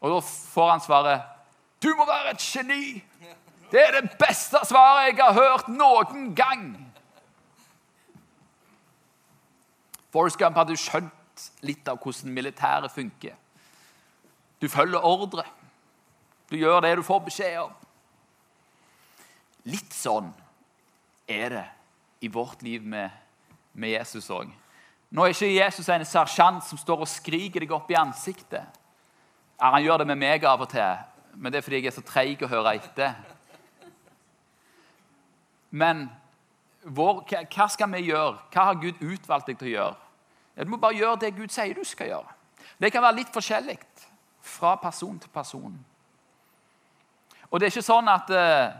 Og 0.00 0.10
da 0.10 0.20
får 0.20 0.70
han 0.70 0.80
svaret, 0.80 1.22
'Du 1.80 1.94
må 1.96 2.06
være 2.06 2.30
et 2.30 2.38
geni.' 2.38 3.04
Det 3.70 3.80
er 3.80 4.00
det 4.00 4.16
beste 4.18 4.58
svaret 4.64 5.06
jeg 5.06 5.24
har 5.24 5.32
hørt 5.32 5.68
noen 5.68 6.34
gang. 6.34 6.94
Forrest 10.10 10.38
Gump 10.38 10.56
hadde 10.56 10.76
skjønt 10.76 11.50
litt 11.60 11.88
av 11.88 11.98
hvordan 12.00 12.32
militæret 12.32 12.90
funker. 12.90 13.34
Du 14.60 14.68
følger 14.68 15.04
ordre. 15.04 15.44
Du 16.48 16.56
gjør 16.56 16.80
det 16.84 16.96
du 16.96 17.04
får 17.04 17.20
beskjed 17.26 17.58
om. 17.60 17.74
Litt 19.68 19.92
sånn 19.92 20.30
er 21.28 21.52
det 21.52 21.66
i 22.24 22.30
vårt 22.32 22.62
liv 22.64 22.84
med, 22.84 23.12
med 23.72 23.92
Jesus 23.92 24.30
òg. 24.32 24.48
Nå 25.08 25.24
er 25.24 25.32
ikke 25.32 25.50
Jesus 25.52 25.88
en 25.92 26.04
sersjant 26.08 26.64
som 26.64 26.80
står 26.80 27.04
og 27.04 27.10
skriker 27.10 27.64
deg 27.64 27.72
opp 27.72 27.90
i 27.92 27.98
ansiktet. 28.00 28.64
Han 29.60 29.82
gjør 29.82 30.02
det 30.02 30.08
med 30.10 30.20
meg 30.20 30.44
av 30.46 30.62
og 30.62 30.70
til, 30.70 31.04
men 31.34 31.52
det 31.52 31.60
er 31.60 31.66
fordi 31.66 31.80
jeg 31.82 31.90
er 31.90 31.96
så 31.96 32.04
treig 32.06 32.42
å 32.44 32.50
høre 32.50 32.76
etter. 32.78 33.16
Men 35.70 36.06
vår, 36.84 37.24
hva 37.52 37.68
skal 37.68 37.90
vi 37.92 38.06
gjøre? 38.08 38.36
Hva 38.52 38.68
har 38.70 38.80
Gud 38.80 39.00
utvalgt 39.02 39.50
deg 39.50 39.58
til 39.60 39.70
å 39.70 39.74
gjøre? 39.74 39.96
Ja, 40.56 40.64
du 40.64 40.72
må 40.72 40.80
bare 40.82 40.96
gjøre 40.96 41.20
det 41.22 41.36
Gud 41.36 41.52
sier 41.54 41.76
du 41.76 41.84
skal 41.86 42.12
gjøre. 42.12 42.36
Det 42.78 42.92
kan 42.94 43.04
være 43.04 43.20
litt 43.20 43.32
forskjellig 43.34 43.78
fra 44.44 44.76
person 44.80 45.18
til 45.18 45.32
person. 45.34 45.74
Og 47.50 47.58
det 47.58 47.66
er 47.66 47.72
ikke 47.72 47.86
sånn 47.86 48.10
at 48.12 48.30
eh, 48.34 48.76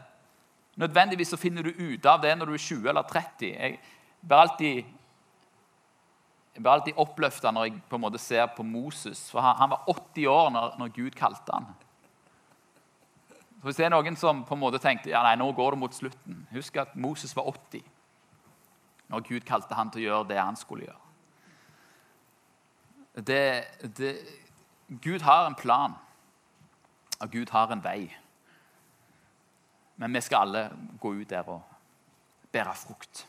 nødvendigvis 0.80 1.32
så 1.32 1.40
finner 1.40 1.64
du 1.64 1.72
ut 1.72 2.06
av 2.06 2.20
det 2.22 2.34
når 2.36 2.50
du 2.50 2.54
er 2.58 2.64
20 2.64 2.88
eller 2.92 3.08
30. 3.08 3.48
Jeg 3.48 3.78
blir 4.20 4.42
alltid, 4.42 4.94
jeg 6.54 6.62
blir 6.62 6.72
alltid 6.74 7.02
oppløfta 7.04 7.52
når 7.54 7.68
jeg 7.68 7.82
på 7.88 7.98
en 7.98 8.04
måte 8.04 8.20
ser 8.22 8.46
på 8.56 8.66
Moses. 8.66 9.24
For 9.32 9.44
han, 9.44 9.56
han 9.62 9.72
var 9.72 9.88
80 9.88 10.32
år 10.32 10.50
når, 10.54 10.74
når 10.82 10.96
Gud 10.96 11.16
kalte 11.16 11.54
han. 11.54 11.70
Så 13.58 13.66
hvis 13.66 13.78
det 13.80 13.88
er 13.88 13.94
noen 13.94 14.16
som 14.16 14.44
på 14.46 14.54
en 14.54 14.62
måte 14.62 14.78
tenkte 14.82 15.10
ja 15.10 15.24
nei, 15.26 15.34
nå 15.40 15.48
går 15.56 15.74
det 15.74 15.80
mot 15.80 15.94
slutten 15.94 16.44
Husk 16.54 16.76
at 16.78 16.92
Moses 16.94 17.34
var 17.34 17.48
80 17.50 17.82
når 19.08 19.24
Gud 19.24 19.44
kalte 19.48 19.74
han 19.74 19.90
til 19.90 20.04
å 20.04 20.04
gjøre 20.04 20.28
det 20.28 20.36
han 20.36 20.56
skulle 20.58 20.84
gjøre. 20.84 21.04
Det, 23.24 23.44
det, 23.96 24.10
Gud 25.02 25.24
har 25.26 25.46
en 25.46 25.56
plan, 25.58 25.96
og 27.18 27.30
Gud 27.32 27.50
har 27.50 27.72
en 27.72 27.82
vei. 27.82 28.12
Men 29.98 30.14
vi 30.14 30.20
skal 30.20 30.46
alle 30.46 30.70
gå 31.00 31.12
ut 31.14 31.30
der 31.30 31.48
og 31.50 31.62
bære 32.52 32.74
frukt. 32.74 33.26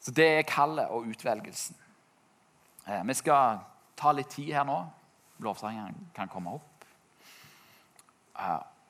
Så 0.00 0.10
det 0.10 0.28
er 0.38 0.42
kallet 0.48 0.88
og 0.88 1.04
utvelgelsen. 1.10 1.76
Eh, 2.86 3.06
vi 3.06 3.14
skal 3.14 3.60
ta 3.96 4.12
litt 4.12 4.30
tid 4.32 4.54
her 4.56 4.64
nå. 4.64 4.78
Lovsangeren 5.44 6.08
kan 6.14 6.28
komme 6.32 6.56
opp. 6.56 6.84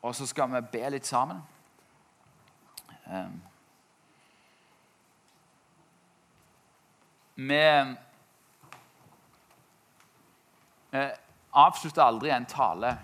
Og 0.03 0.15
så 0.15 0.27
skal 0.27 0.51
vi 0.53 0.61
be 0.73 0.91
litt 0.91 1.07
sammen. 1.07 1.43
Eh, 3.07 3.29
Vi 7.39 7.57
avslutter 11.53 12.03
aldri 12.03 12.33
en 12.35 12.47
tale 12.51 12.97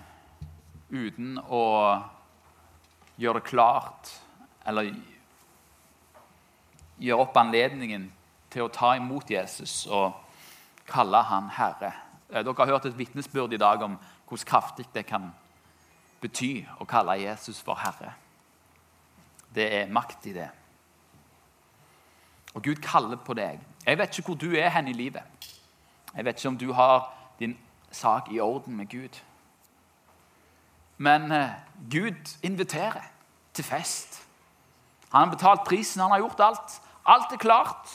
uten 0.90 1.38
å 1.38 1.60
gjøre 3.20 3.40
det 3.40 3.48
klart 3.48 4.10
eller 4.66 4.90
gjøre 6.98 7.26
opp 7.26 7.36
anledningen 7.36 8.08
til 8.50 8.66
å 8.66 8.72
ta 8.72 8.94
imot 8.96 9.30
Jesus 9.30 9.84
og 9.86 10.14
kalle 10.88 11.22
han 11.26 11.48
Herre. 11.56 11.92
Eh, 12.30 12.42
dere 12.42 12.54
har 12.58 12.74
hørt 12.74 12.86
et 12.90 12.98
vitnesbyrd 12.98 13.54
i 13.54 13.60
dag 13.60 13.82
om 13.82 13.96
hvordan 14.28 14.48
kraftig 14.48 14.86
det 14.94 15.06
kan 15.06 15.30
bety 16.22 16.64
å 16.80 16.86
kalle 16.88 17.18
Jesus 17.20 17.60
for 17.62 17.78
Herre. 17.80 18.14
Det 19.54 19.66
er 19.82 19.92
makt 19.92 20.26
i 20.26 20.34
det. 20.34 20.48
Og 22.54 22.62
Gud 22.62 22.80
kaller 22.82 23.18
på 23.18 23.34
deg. 23.34 23.60
Jeg 23.86 23.98
vet 23.98 24.18
ikke 24.18 24.32
hvor 24.32 24.40
du 24.40 24.54
er 24.56 24.70
hen 24.70 24.88
i 24.88 24.96
livet. 24.96 25.22
Jeg 26.14 26.24
vet 26.24 26.38
ikke 26.38 26.48
om 26.48 26.58
du 26.58 26.72
har 26.72 27.10
din 27.38 27.56
sak 27.90 28.30
i 28.32 28.40
orden 28.40 28.76
med 28.76 28.90
Gud. 28.90 29.18
Men 31.04 31.32
uh, 31.32 31.50
Gud 31.90 32.36
inviterer 32.42 33.02
til 33.54 33.64
fest. 33.64 34.22
Han 35.12 35.28
har 35.28 35.34
betalt 35.34 35.64
prisen, 35.68 36.02
han 36.02 36.10
har 36.10 36.18
gjort 36.18 36.40
alt. 36.40 36.80
Alt 37.06 37.32
er 37.32 37.36
klart. 37.36 37.92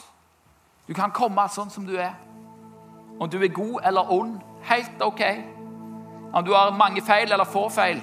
Du 0.88 0.94
kan 0.94 1.12
komme 1.14 1.42
sånn 1.50 1.70
som 1.70 1.86
du 1.86 1.96
er. 1.98 2.14
Om 3.20 3.28
du 3.30 3.36
er 3.42 3.52
god 3.52 3.82
eller 3.90 4.12
ond, 4.14 4.38
helt 4.70 5.02
ok. 5.02 5.22
Om 6.32 6.46
du 6.46 6.54
har 6.54 6.72
mange 6.78 7.02
feil 7.02 7.32
eller 7.32 7.44
få 7.44 7.66
feil, 7.68 8.00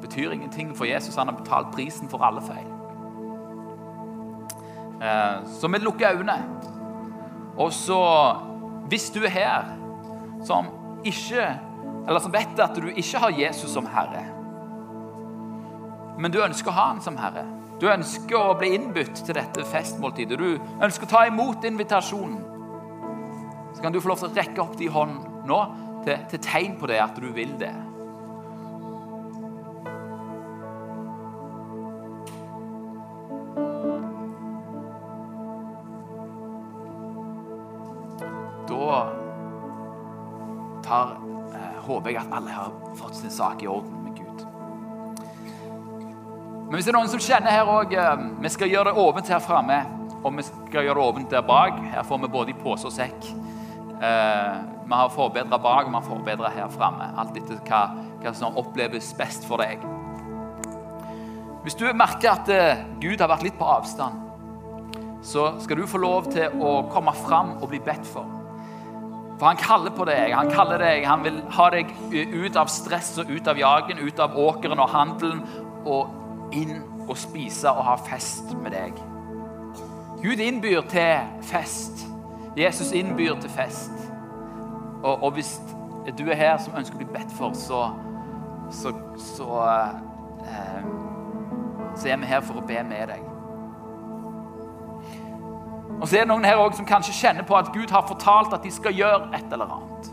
betyr 0.00 0.32
ingenting, 0.32 0.72
for 0.76 0.86
Jesus 0.86 1.16
han 1.18 1.28
har 1.28 1.36
betalt 1.36 1.74
prisen 1.74 2.08
for 2.08 2.24
alle 2.24 2.42
feil. 2.46 2.68
Eh, 5.02 5.46
så 5.58 5.68
vi 5.68 5.78
lukker 5.82 6.14
øynene. 6.14 6.38
Og 7.56 7.72
så, 7.72 8.00
hvis 8.88 9.10
du 9.10 9.24
er 9.24 9.34
her 9.34 9.64
som 10.44 10.70
ikke 11.04 11.58
Eller 12.06 12.22
som 12.22 12.32
vet 12.32 12.58
at 12.62 12.78
du 12.78 12.88
ikke 12.92 13.20
har 13.22 13.34
Jesus 13.34 13.72
som 13.74 13.86
herre, 13.90 14.24
men 16.16 16.32
du 16.32 16.38
ønsker 16.40 16.72
å 16.72 16.76
ha 16.76 16.84
han 16.92 17.02
som 17.04 17.18
herre 17.20 17.44
Du 17.76 17.84
ønsker 17.92 18.38
å 18.40 18.54
bli 18.56 18.70
innbudt 18.72 19.18
til 19.26 19.36
dette 19.36 19.60
festmåltidet. 19.68 20.38
Du 20.40 20.56
ønsker 20.80 21.04
å 21.04 21.10
ta 21.10 21.26
imot 21.28 21.64
invitasjonen. 21.68 22.38
Så 23.76 23.82
kan 23.84 23.92
du 23.92 23.98
få 24.00 24.08
lov 24.08 24.22
til 24.22 24.30
å 24.30 24.38
rekke 24.38 24.62
opp 24.62 24.78
din 24.80 24.94
hånd 24.94 25.18
nå 25.44 25.58
til, 26.06 26.22
til 26.30 26.40
tegn 26.40 26.78
på 26.80 26.88
det 26.88 27.02
at 27.04 27.20
du 27.20 27.28
vil 27.36 27.52
det. 27.60 27.74
At 42.26 42.36
alle 42.36 42.50
har 42.50 42.72
fått 42.98 43.14
sin 43.14 43.30
sak 43.30 43.62
i 43.62 43.68
orden 43.70 44.04
med 44.04 44.16
Gud. 44.18 44.44
Men 46.66 46.74
hvis 46.74 46.86
det 46.88 46.92
er 46.92 46.98
noen 46.98 47.10
som 47.10 47.22
kjenner 47.22 47.54
her 47.54 47.68
òg 47.70 47.92
eh, 47.94 48.24
Vi 48.42 48.50
skal 48.50 48.72
gjøre 48.72 48.90
det 48.90 49.02
åpent 49.02 49.28
her 49.30 49.42
framme. 49.42 49.82
Og 50.22 50.32
vi 50.34 50.46
skal 50.46 50.82
gjøre 50.88 50.98
det 50.98 51.08
åpent 51.10 51.30
der 51.30 51.44
bak. 51.46 51.78
Her 51.92 52.02
får 52.06 52.24
vi 52.24 52.32
både 52.32 52.50
i 52.50 52.58
pose 52.58 52.88
og 52.88 52.94
sekk. 52.94 53.28
Eh, 54.02 54.56
vi 54.86 54.94
har 54.94 55.12
forbedra 55.14 55.58
bak, 55.58 55.86
og 55.86 55.92
vi 55.92 55.98
har 55.98 56.06
forbedra 56.06 56.50
her 56.50 56.72
framme. 56.74 57.06
Alt 57.18 57.38
etter 57.38 57.60
hva, 57.68 57.82
hva, 58.22 58.34
som 58.34 58.58
oppleves 58.58 59.12
best 59.18 59.46
for 59.46 59.62
deg. 59.62 59.82
Hvis 61.62 61.78
du 61.78 61.86
merker 61.94 62.34
at 62.34 62.50
eh, 62.50 62.82
Gud 63.02 63.22
har 63.22 63.30
vært 63.30 63.46
litt 63.46 63.58
på 63.58 63.66
avstand, 63.66 64.22
så 65.26 65.48
skal 65.62 65.80
du 65.80 65.86
få 65.90 65.98
lov 66.02 66.28
til 66.30 66.62
å 66.62 66.80
komme 66.90 67.14
fram 67.26 67.56
og 67.60 67.70
bli 67.70 67.80
bedt 67.82 68.06
for. 68.06 68.35
For 69.38 69.46
han 69.46 69.56
kaller 69.60 69.92
på 69.92 70.06
deg. 70.08 70.32
Han 70.32 70.50
kaller 70.50 70.80
deg, 70.80 71.04
han 71.06 71.24
vil 71.24 71.40
ha 71.58 71.68
deg 71.74 71.92
ut 72.12 72.56
av 72.56 72.70
stress 72.72 73.12
og 73.20 73.30
ut 73.30 73.48
av 73.48 73.58
jagen, 73.60 74.00
ut 74.00 74.20
av 74.22 74.36
åkeren 74.40 74.80
og 74.80 74.92
handelen, 74.94 75.42
og 75.86 76.54
inn 76.56 76.80
og 77.06 77.16
spise 77.20 77.70
og 77.70 77.84
ha 77.86 77.96
fest 78.08 78.54
med 78.62 78.72
deg. 78.74 78.96
Gud 80.22 80.40
innbyr 80.42 80.80
til 80.90 81.42
fest. 81.44 82.06
Jesus 82.56 82.92
innbyr 82.96 83.36
til 83.40 83.52
fest. 83.52 83.92
Og, 85.02 85.22
og 85.22 85.30
hvis 85.36 85.60
du 86.18 86.24
er 86.30 86.40
her 86.40 86.56
som 86.62 86.78
ønsker 86.78 86.96
å 86.96 87.02
bli 87.02 87.12
bedt 87.12 87.32
for, 87.36 87.52
så, 87.54 87.82
så, 88.72 88.94
så, 89.20 89.50
eh, 90.46 90.84
så 91.94 92.08
er 92.08 92.22
vi 92.22 92.30
her 92.32 92.44
for 92.46 92.62
å 92.62 92.66
be 92.66 92.80
med 92.88 93.12
deg. 93.12 93.25
Og 96.00 96.08
så 96.08 96.16
er 96.16 96.26
det 96.26 96.30
noen 96.30 96.44
her 96.44 96.60
også 96.60 96.82
som 96.82 96.88
kanskje 96.88 97.16
kjenner 97.16 97.46
på 97.46 97.56
at 97.56 97.72
Gud 97.74 97.90
har 97.90 98.06
fortalt 98.08 98.52
at 98.52 98.64
de 98.64 98.72
skal 98.72 98.94
gjøre 98.96 99.30
et 99.36 99.52
eller 99.52 99.70
annet. 99.76 100.10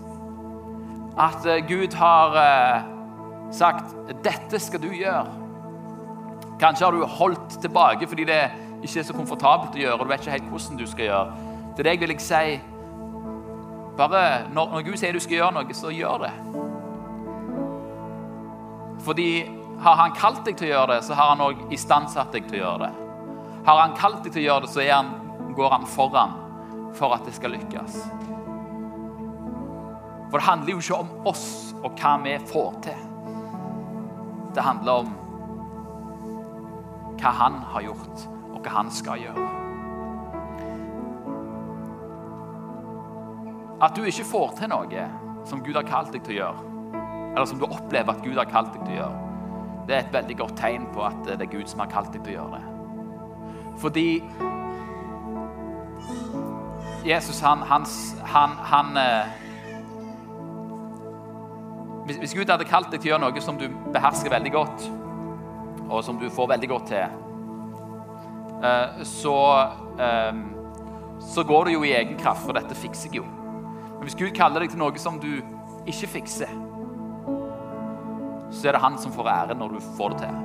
At 1.20 1.46
eh, 1.46 1.64
Gud 1.68 1.94
har 2.00 2.38
eh, 2.40 2.86
sagt 3.52 3.96
'dette 4.24 4.60
skal 4.60 4.82
du 4.82 4.90
gjøre'. 4.90 5.40
Kanskje 6.60 6.86
har 6.86 6.92
du 6.92 7.06
holdt 7.06 7.62
tilbake 7.62 8.08
fordi 8.08 8.24
det 8.24 8.42
ikke 8.84 9.00
er 9.00 9.04
så 9.04 9.14
komfortabelt 9.14 9.76
å 9.76 9.80
gjøre, 9.80 10.00
og 10.00 10.06
du 10.06 10.12
vet 10.12 10.24
ikke 10.24 10.38
helt 10.38 10.50
hvordan 10.52 10.78
du 10.80 10.88
skal 10.88 11.06
gjøre. 11.06 11.34
Til 11.76 11.86
deg 11.86 12.00
vil 12.00 12.14
jeg 12.14 12.22
si 12.22 12.62
bare 13.98 14.22
når, 14.54 14.82
Gud 14.82 14.98
sier 14.98 15.14
du 15.14 15.22
skal 15.22 15.38
gjøre 15.38 15.54
noe, 15.58 15.76
så 15.78 15.92
gjør 15.94 16.26
det. 16.26 16.32
Fordi 19.04 19.30
har 19.84 20.00
han 20.00 20.16
kalt 20.16 20.46
deg 20.46 20.58
til 20.58 20.70
å 20.70 20.74
gjøre 20.74 20.96
det, 20.96 21.02
så 21.06 21.18
har 21.18 21.34
han 21.34 21.44
òg 21.44 21.74
istandsatt 21.76 22.32
deg 22.34 22.48
til 22.50 22.62
å 22.62 22.64
gjøre 22.64 22.88
det. 22.88 22.94
Har 23.68 23.82
han 23.82 23.96
kalt 23.98 24.24
deg 24.24 24.34
til 24.34 24.44
å 24.44 24.48
gjøre 24.48 24.66
det, 24.66 24.72
så 24.74 24.84
er 24.84 24.94
han, 24.94 25.12
går 25.56 25.70
han 25.78 25.88
foran 25.88 26.38
for 26.98 27.16
at 27.16 27.26
det 27.26 27.34
skal 27.36 27.56
lykkes. 27.56 27.98
For 30.30 30.42
det 30.42 30.48
handler 30.48 30.74
jo 30.74 30.82
ikke 30.82 31.02
om 31.04 31.28
oss 31.30 31.48
og 31.84 31.98
hva 32.00 32.16
vi 32.24 32.38
får 32.50 32.78
til. 32.88 33.02
Det 34.54 34.64
handler 34.66 35.04
om 35.04 35.12
hva 37.22 37.34
han 37.38 37.60
har 37.74 37.86
gjort, 37.86 38.24
og 38.54 38.62
hva 38.66 38.74
han 38.80 38.90
skal 38.92 39.22
gjøre. 39.22 39.50
At 43.84 43.96
du 43.98 44.04
ikke 44.08 44.26
får 44.28 44.56
til 44.58 44.72
noe 44.72 45.06
som 45.48 45.62
Gud 45.64 45.76
har 45.76 45.88
kalt 45.88 46.14
deg 46.16 46.24
til 46.26 46.38
å 46.38 46.40
gjøre, 46.40 46.74
eller 47.34 47.48
som 47.50 47.60
du 47.60 47.68
opplever 47.68 48.14
at 48.14 48.24
Gud 48.24 48.38
har 48.40 48.50
kalt 48.50 48.74
deg 48.76 48.86
til 48.86 48.96
å 48.96 49.00
gjøre, 49.02 49.30
det 49.88 49.96
er 49.96 50.06
et 50.06 50.14
veldig 50.14 50.38
godt 50.40 50.58
tegn 50.60 50.86
på 50.96 51.04
at 51.04 51.26
det 51.28 51.42
er 51.44 51.52
Gud 51.52 51.68
som 51.68 51.82
har 51.84 51.92
kalt 51.92 52.14
deg 52.14 52.24
til 52.24 52.34
å 52.34 52.38
gjøre 52.38 52.58
det. 52.58 52.66
Fordi 53.84 54.08
Jesus, 57.06 57.42
han, 57.42 57.62
hans, 57.68 58.16
han, 58.24 58.50
han 58.50 58.98
eh, 58.98 59.26
hvis, 62.06 62.34
Gud 62.34 62.48
hadde 62.48 62.68
kalt 62.68 62.92
deg 62.92 63.02
til 63.02 63.10
å 63.10 63.14
gjøre 63.14 63.24
noe 63.26 63.44
som 63.44 63.58
du 63.60 63.66
behersker 63.92 64.32
veldig 64.32 64.52
godt, 64.54 64.86
og 65.90 66.00
som 66.06 66.20
du 66.20 66.30
får 66.32 66.48
veldig 66.54 66.70
godt 66.72 66.88
til, 66.94 67.18
eh, 68.64 69.04
så, 69.08 69.36
eh, 70.00 70.40
så 71.34 71.44
går 71.44 71.68
det 71.68 71.76
jo 71.76 71.84
i 71.84 71.92
egen 71.98 72.16
kraft, 72.20 72.46
for 72.46 72.56
dette 72.56 72.78
fikser 72.78 73.12
jeg 73.12 73.20
jo. 73.20 73.28
Men 73.28 74.08
hvis 74.08 74.20
Gud 74.20 74.32
kaller 74.36 74.64
deg 74.64 74.72
til 74.72 74.80
noe 74.80 74.96
som 75.00 75.20
du 75.20 75.34
ikke 75.84 76.12
fikser, 76.16 76.56
så 78.54 78.70
er 78.70 78.78
det 78.78 78.84
han 78.86 78.96
som 79.02 79.12
får 79.12 79.28
æren 79.28 79.60
når 79.60 79.76
du 79.76 79.84
får 79.98 80.16
det 80.16 80.24
til. 80.24 80.42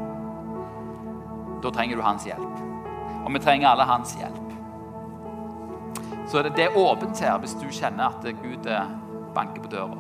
Da 1.62 1.70
trenger 1.70 1.98
du 1.98 2.02
hans 2.02 2.26
hjelp. 2.26 2.62
Og 3.24 3.32
vi 3.34 3.46
trenger 3.46 3.70
alle 3.70 3.86
hans 3.86 4.14
hjelp. 4.18 4.47
Så 6.28 6.42
det 6.42 6.64
er 6.64 6.76
åpent 6.76 7.20
her 7.24 7.38
hvis 7.40 7.56
du 7.56 7.68
kjenner 7.72 8.10
at 8.12 8.26
Gud 8.42 8.66
eh, 8.68 8.90
banker 9.34 9.62
på 9.64 9.70
døra. 9.72 9.96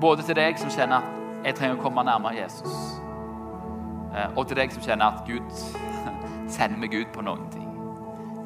Både 0.00 0.24
til 0.24 0.36
deg 0.38 0.56
som 0.60 0.72
kjenner 0.72 1.04
at 1.04 1.44
jeg 1.46 1.58
trenger 1.58 1.76
å 1.76 1.82
komme 1.84 2.04
nærmere 2.08 2.38
Jesus, 2.38 2.72
eh, 4.14 4.32
og 4.32 4.46
til 4.48 4.56
deg 4.56 4.72
som 4.72 4.84
kjenner 4.84 5.12
at 5.12 5.28
Gud 5.28 5.52
sender 6.56 6.80
meg 6.80 6.96
ut 6.96 7.12
på 7.12 7.24
noen 7.26 7.44
ting. 7.52 7.68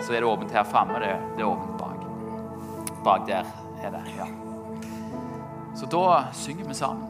Så 0.03 0.17
er 0.17 0.25
det 0.25 0.31
åpent 0.31 0.55
her 0.55 0.67
framme. 0.67 0.99
Det, 1.03 1.13
det 1.37 1.45
er 1.45 1.51
åpent 1.51 1.79
bak. 1.79 2.07
Bak 3.05 3.27
der 3.29 3.47
er 3.81 3.95
det. 3.95 4.03
ja. 4.19 4.27
Så 5.77 5.87
da 5.87 6.25
synger 6.35 6.67
vi 6.69 6.75
sammen. 6.75 7.07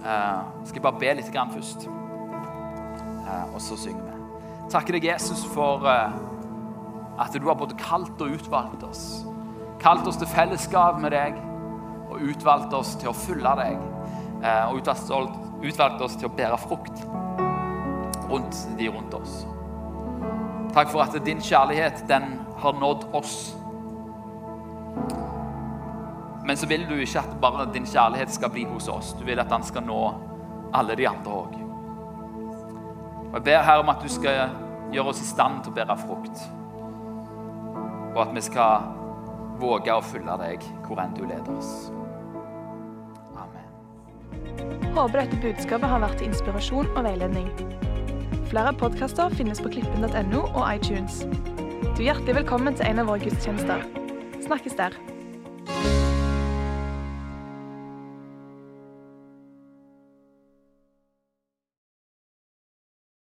Uh, 0.00 0.44
skal 0.64 0.78
jeg 0.78 0.84
bare 0.84 1.00
be 1.00 1.14
litt 1.18 1.32
grann 1.32 1.50
først, 1.52 1.84
uh, 1.88 3.54
og 3.54 3.58
så 3.60 3.76
synger 3.76 4.06
vi. 4.06 4.44
Takker 4.72 4.96
deg, 4.96 5.08
Jesus, 5.10 5.42
for 5.52 5.84
uh, 5.84 6.14
at 7.20 7.36
du 7.36 7.46
har 7.46 7.58
både 7.60 7.76
kalt 7.78 8.20
og 8.22 8.34
utvalgt 8.38 8.84
oss. 8.86 9.04
Kalt 9.80 10.06
oss 10.08 10.18
til 10.20 10.28
fellesskap 10.30 11.00
med 11.00 11.12
deg 11.12 11.36
og 12.10 12.24
utvalgt 12.32 12.74
oss 12.74 12.94
til 13.00 13.12
å 13.12 13.16
følge 13.16 13.54
deg. 13.60 13.88
og 14.40 14.78
utvalgt 14.80 16.00
oss 16.00 16.16
til 16.16 16.30
å 16.30 16.32
bære 16.32 16.56
frukt 16.58 17.02
rundt 18.30 18.56
de 18.78 18.88
rundt 18.88 19.14
oss. 19.14 19.46
Takk 20.72 20.88
for 20.88 21.02
at 21.02 21.16
din 21.26 21.40
kjærlighet, 21.40 22.04
den 22.08 22.40
har 22.58 22.72
nådd 22.72 23.04
oss. 23.12 23.56
Men 26.46 26.56
så 26.56 26.66
vil 26.66 26.86
du 26.88 26.94
ikke 26.94 27.18
at 27.18 27.40
bare 27.40 27.68
din 27.74 27.86
kjærlighet 27.86 28.32
skal 28.32 28.50
bli 28.50 28.64
hos 28.64 28.88
oss. 28.88 29.12
Du 29.18 29.24
vil 29.24 29.40
at 29.40 29.50
den 29.50 29.62
skal 29.62 29.84
nå 29.84 30.14
alle 30.74 30.96
de 30.96 31.08
andre 31.08 31.32
òg. 31.32 31.58
Jeg 33.34 33.44
ber 33.44 33.62
her 33.62 33.82
om 33.82 33.92
at 33.92 34.00
du 34.02 34.08
skal 34.08 34.48
gjøre 34.92 35.12
oss 35.12 35.20
i 35.20 35.28
stand 35.28 35.60
til 35.62 35.74
å 35.74 35.76
bære 35.76 35.98
frukt. 36.06 36.46
Og 38.14 38.22
at 38.24 38.34
vi 38.34 38.42
skal 38.42 38.86
våge 39.60 39.94
å 39.94 40.02
følge 40.04 40.36
deg 40.40 40.64
hvor 40.86 41.02
enn 41.02 41.14
du 41.16 41.22
leder 41.26 41.52
oss. 41.54 41.90
Amen. 43.38 43.68
Håper 44.96 45.22
dette 45.22 45.42
budskapet 45.44 45.92
har 45.92 46.02
vært 46.02 46.18
til 46.20 46.30
inspirasjon 46.30 46.90
og 46.94 47.04
veiledning. 47.06 47.52
Flere 48.50 48.74
podkaster 48.74 49.30
finnes 49.38 49.62
på 49.62 49.70
klippen.no 49.76 50.42
og 50.48 50.64
iTunes. 50.66 51.22
Du 51.94 52.02
er 52.02 52.10
hjertelig 52.10 52.40
velkommen 52.40 52.74
til 52.74 52.88
en 52.88 53.04
av 53.04 53.12
våre 53.12 53.22
gudstjenester. 53.22 53.86
Snakkes 54.42 54.78
der. 54.80 54.96